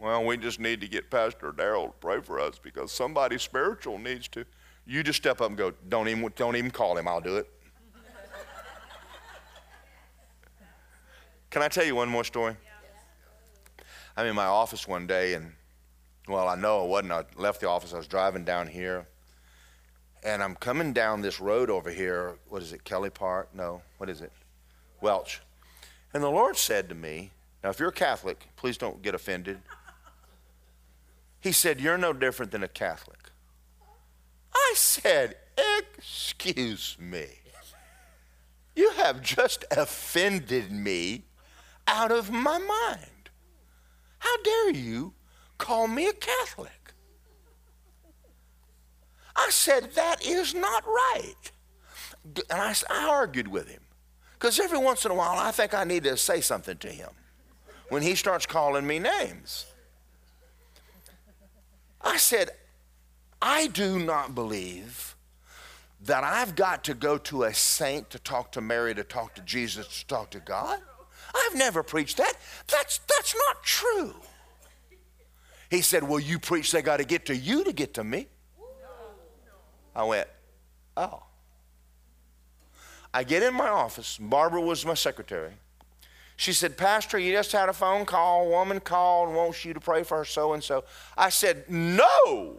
[0.00, 3.96] Well, we just need to get Pastor Daryl to pray for us because somebody spiritual
[3.96, 4.44] needs to.
[4.88, 7.48] You just step up and go, don't even, don't even call him, I'll do it.
[11.50, 12.56] Can I tell you one more story?
[14.16, 15.52] I'm in my office one day, and
[16.26, 17.12] well, I know I wasn't.
[17.12, 19.06] I left the office, I was driving down here
[20.22, 22.36] and I'm coming down this road over here.
[22.48, 23.48] What is it, Kelly Park?
[23.54, 24.32] No, what is it?
[25.00, 25.40] Welch.
[26.12, 27.30] And the Lord said to me,
[27.62, 29.60] Now, if you're a Catholic, please don't get offended.
[31.40, 33.30] He said, You're no different than a Catholic.
[34.54, 35.36] I said,
[35.78, 37.26] Excuse me.
[38.74, 41.24] You have just offended me
[41.86, 43.30] out of my mind.
[44.18, 45.14] How dare you
[45.58, 46.77] call me a Catholic?
[49.38, 51.52] I said, That is not right.
[52.50, 53.80] And I, I argued with him.
[54.34, 57.10] Because every once in a while, I think I need to say something to him
[57.88, 59.66] when he starts calling me names.
[62.00, 62.50] I said,
[63.40, 65.16] I do not believe
[66.02, 69.40] that I've got to go to a saint to talk to Mary, to talk to
[69.42, 70.78] Jesus, to talk to God.
[71.34, 72.34] I've never preached that.
[72.68, 74.14] That's, that's not true.
[75.70, 78.28] He said, Well, you preach they got to get to you to get to me.
[79.98, 80.28] I went,
[80.96, 81.24] Oh.
[83.12, 84.16] I get in my office.
[84.20, 85.52] Barbara was my secretary.
[86.36, 88.46] She said, Pastor, you just had a phone call.
[88.46, 90.84] A woman called and wants you to pray for her so and so.
[91.16, 92.58] I said, No.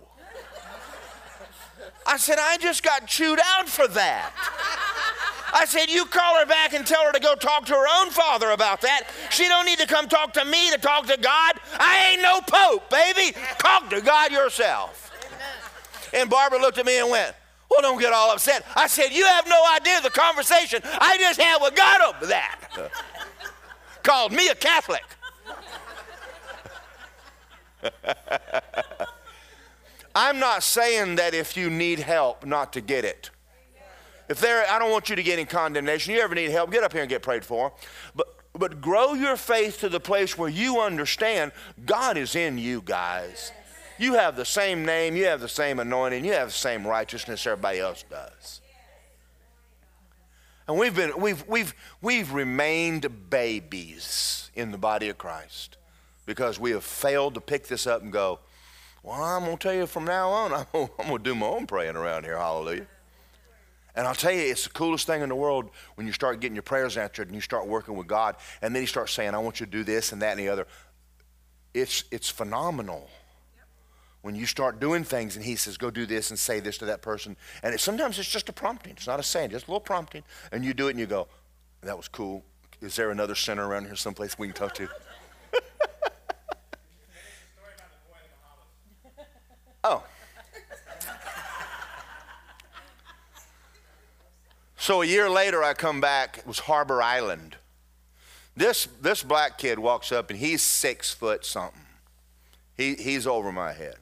[2.06, 4.32] I said, I just got chewed out for that.
[5.54, 8.12] I said, you call her back and tell her to go talk to her own
[8.12, 9.10] father about that.
[9.30, 11.54] She don't need to come talk to me to talk to God.
[11.80, 13.36] I ain't no pope, baby.
[13.60, 15.09] Talk to God yourself.
[16.14, 17.36] And Barbara looked at me and went,
[17.70, 18.66] well, don't get all upset.
[18.76, 22.91] I said, you have no idea the conversation I just had with God over that.
[24.03, 25.03] Called me a Catholic.
[30.16, 33.30] I'm not saying that if you need help, not to get it.
[34.28, 36.14] If there, I don't want you to get in condemnation.
[36.14, 37.72] You ever need help, get up here and get prayed for.
[38.16, 41.51] But but grow your faith to the place where you understand
[41.86, 43.51] God is in you, guys.
[44.00, 47.45] You have the same name, you have the same anointing, you have the same righteousness
[47.45, 48.62] everybody else does.
[50.68, 55.78] And we've been we've we've we've remained babies in the body of Christ
[56.26, 58.39] because we have failed to pick this up and go,
[59.04, 61.95] well, I'm to tell you from now on, I'm going to do my own praying
[61.95, 62.38] around here.
[62.38, 62.88] Hallelujah.
[63.95, 66.56] And I'll tell you, it's the coolest thing in the world when you start getting
[66.56, 69.39] your prayers answered and you start working with God, and then He starts saying, I
[69.39, 70.68] want you to do this and that and the other.
[71.74, 73.10] It's, it's phenomenal
[74.22, 76.86] when you start doing things and He says, go do this and say this to
[76.86, 77.38] that person.
[77.63, 80.24] And it, sometimes it's just a prompting, it's not a saying, just a little prompting.
[80.51, 81.28] And you do it and you go,
[81.82, 82.43] that was cool.
[82.82, 84.88] Is there another center around here someplace we can talk to?
[89.84, 90.03] oh.
[94.78, 96.39] So a year later, I come back.
[96.39, 97.57] It was Harbor Island.
[98.55, 101.82] This, this black kid walks up and he's six foot something.
[102.76, 103.97] He, he's over my head.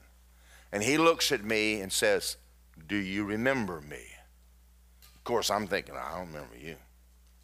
[0.72, 2.36] And he looks at me and says,
[2.86, 4.04] Do you remember me?
[5.14, 6.76] Of course, I'm thinking, I don't remember you.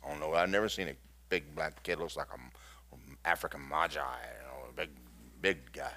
[0.04, 0.34] I don't know.
[0.34, 0.96] I've never seen a
[1.28, 4.90] big black kid looks like an African Magi, you know, a big,
[5.40, 5.92] big guy.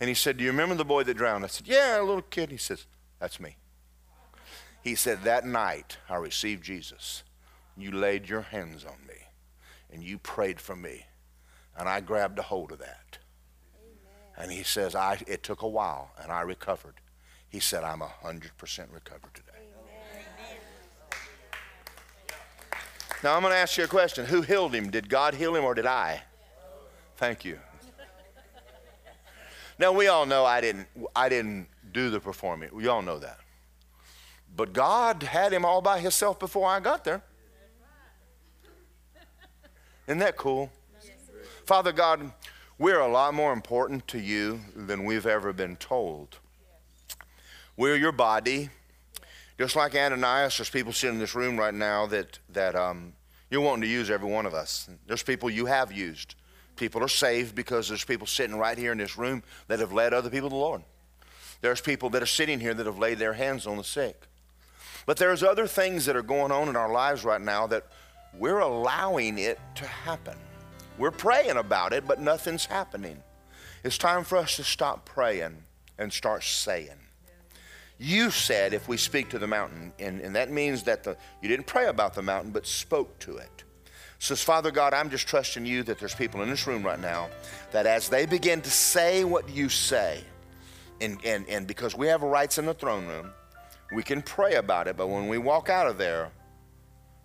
[0.00, 1.44] And he said, Do you remember the boy that drowned?
[1.44, 2.50] I said, Yeah, a little kid.
[2.50, 2.86] He says,
[3.18, 3.56] That's me.
[4.82, 7.22] He said, That night I received Jesus.
[7.76, 9.14] You laid your hands on me
[9.92, 11.06] and you prayed for me.
[11.76, 13.18] And I grabbed a hold of that.
[14.40, 14.50] Amen.
[14.50, 16.94] And he says, I, It took a while and I recovered.
[17.48, 19.58] He said, I'm 100% recovered today.
[19.58, 20.24] Amen.
[23.22, 24.24] Now I'm going to ask you a question.
[24.26, 24.90] Who healed him?
[24.90, 26.22] Did God heal him or did I?
[27.16, 27.58] Thank you.
[29.78, 30.86] Now we all know I didn't
[31.16, 32.68] I didn't do the performing.
[32.72, 33.38] We all know that.
[34.54, 37.22] But God had him all by himself before I got there.
[40.06, 40.70] Isn't that cool?
[41.64, 42.32] Father God,
[42.80, 46.38] we're a lot more important to you than we've ever been told.
[47.76, 48.70] We're your body.
[49.58, 53.12] Just like Ananias, there's people sitting in this room right now that, that um,
[53.50, 54.88] you're wanting to use every one of us.
[55.06, 56.36] There's people you have used.
[56.76, 60.14] People are saved because there's people sitting right here in this room that have led
[60.14, 60.82] other people to the Lord.
[61.60, 64.22] There's people that are sitting here that have laid their hands on the sick.
[65.04, 67.88] But there's other things that are going on in our lives right now that
[68.32, 70.38] we're allowing it to happen.
[71.00, 73.22] We're praying about it, but nothing's happening.
[73.82, 75.56] It's time for us to stop praying
[75.98, 76.98] and start saying.
[77.98, 81.48] You said if we speak to the mountain, and, and that means that the, you
[81.48, 83.64] didn't pray about the mountain, but spoke to it.
[84.18, 87.30] Says, Father God, I'm just trusting you that there's people in this room right now
[87.72, 90.22] that as they begin to say what you say,
[91.00, 93.30] and, and, and because we have rights in the throne room,
[93.94, 96.30] we can pray about it, but when we walk out of there,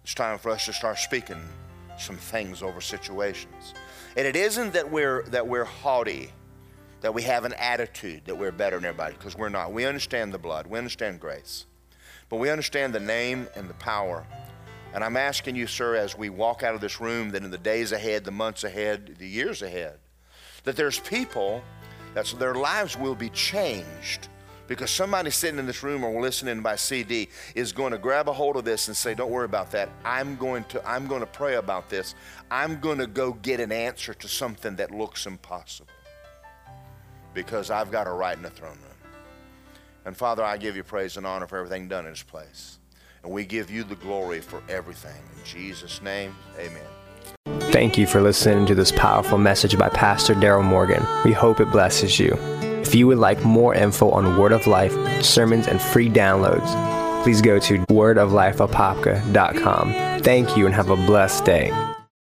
[0.05, 1.41] it's time for us to start speaking
[1.97, 3.73] some things over situations.
[4.17, 6.31] And it isn't that we're that we're haughty,
[7.01, 9.73] that we have an attitude that we're better than everybody, because we're not.
[9.73, 11.65] We understand the blood, we understand grace.
[12.29, 14.25] But we understand the name and the power.
[14.93, 17.57] And I'm asking you, sir, as we walk out of this room, that in the
[17.57, 19.99] days ahead, the months ahead, the years ahead,
[20.63, 21.61] that there's people
[22.13, 24.29] that their lives will be changed
[24.67, 28.33] because somebody sitting in this room or listening by CD is going to grab a
[28.33, 29.89] hold of this and say, "Don't worry about that.
[30.03, 32.15] I'm going to I'm going to pray about this.
[32.51, 35.89] I'm going to go get an answer to something that looks impossible
[37.33, 39.11] because I've got a right in the throne room."
[40.05, 42.77] And Father, I give you praise and honor for everything done in this place.
[43.23, 45.19] And we give you the glory for everything.
[45.35, 46.83] In Jesus' name, amen.
[47.71, 51.03] Thank you for listening to this powerful message by Pastor Daryl Morgan.
[51.25, 52.37] We hope it blesses you.
[52.85, 56.71] If you would like more info on Word of Life, sermons, and free downloads,
[57.23, 59.93] please go to wordoflifeapopka.com.
[60.21, 61.94] Thank you and have a blessed day.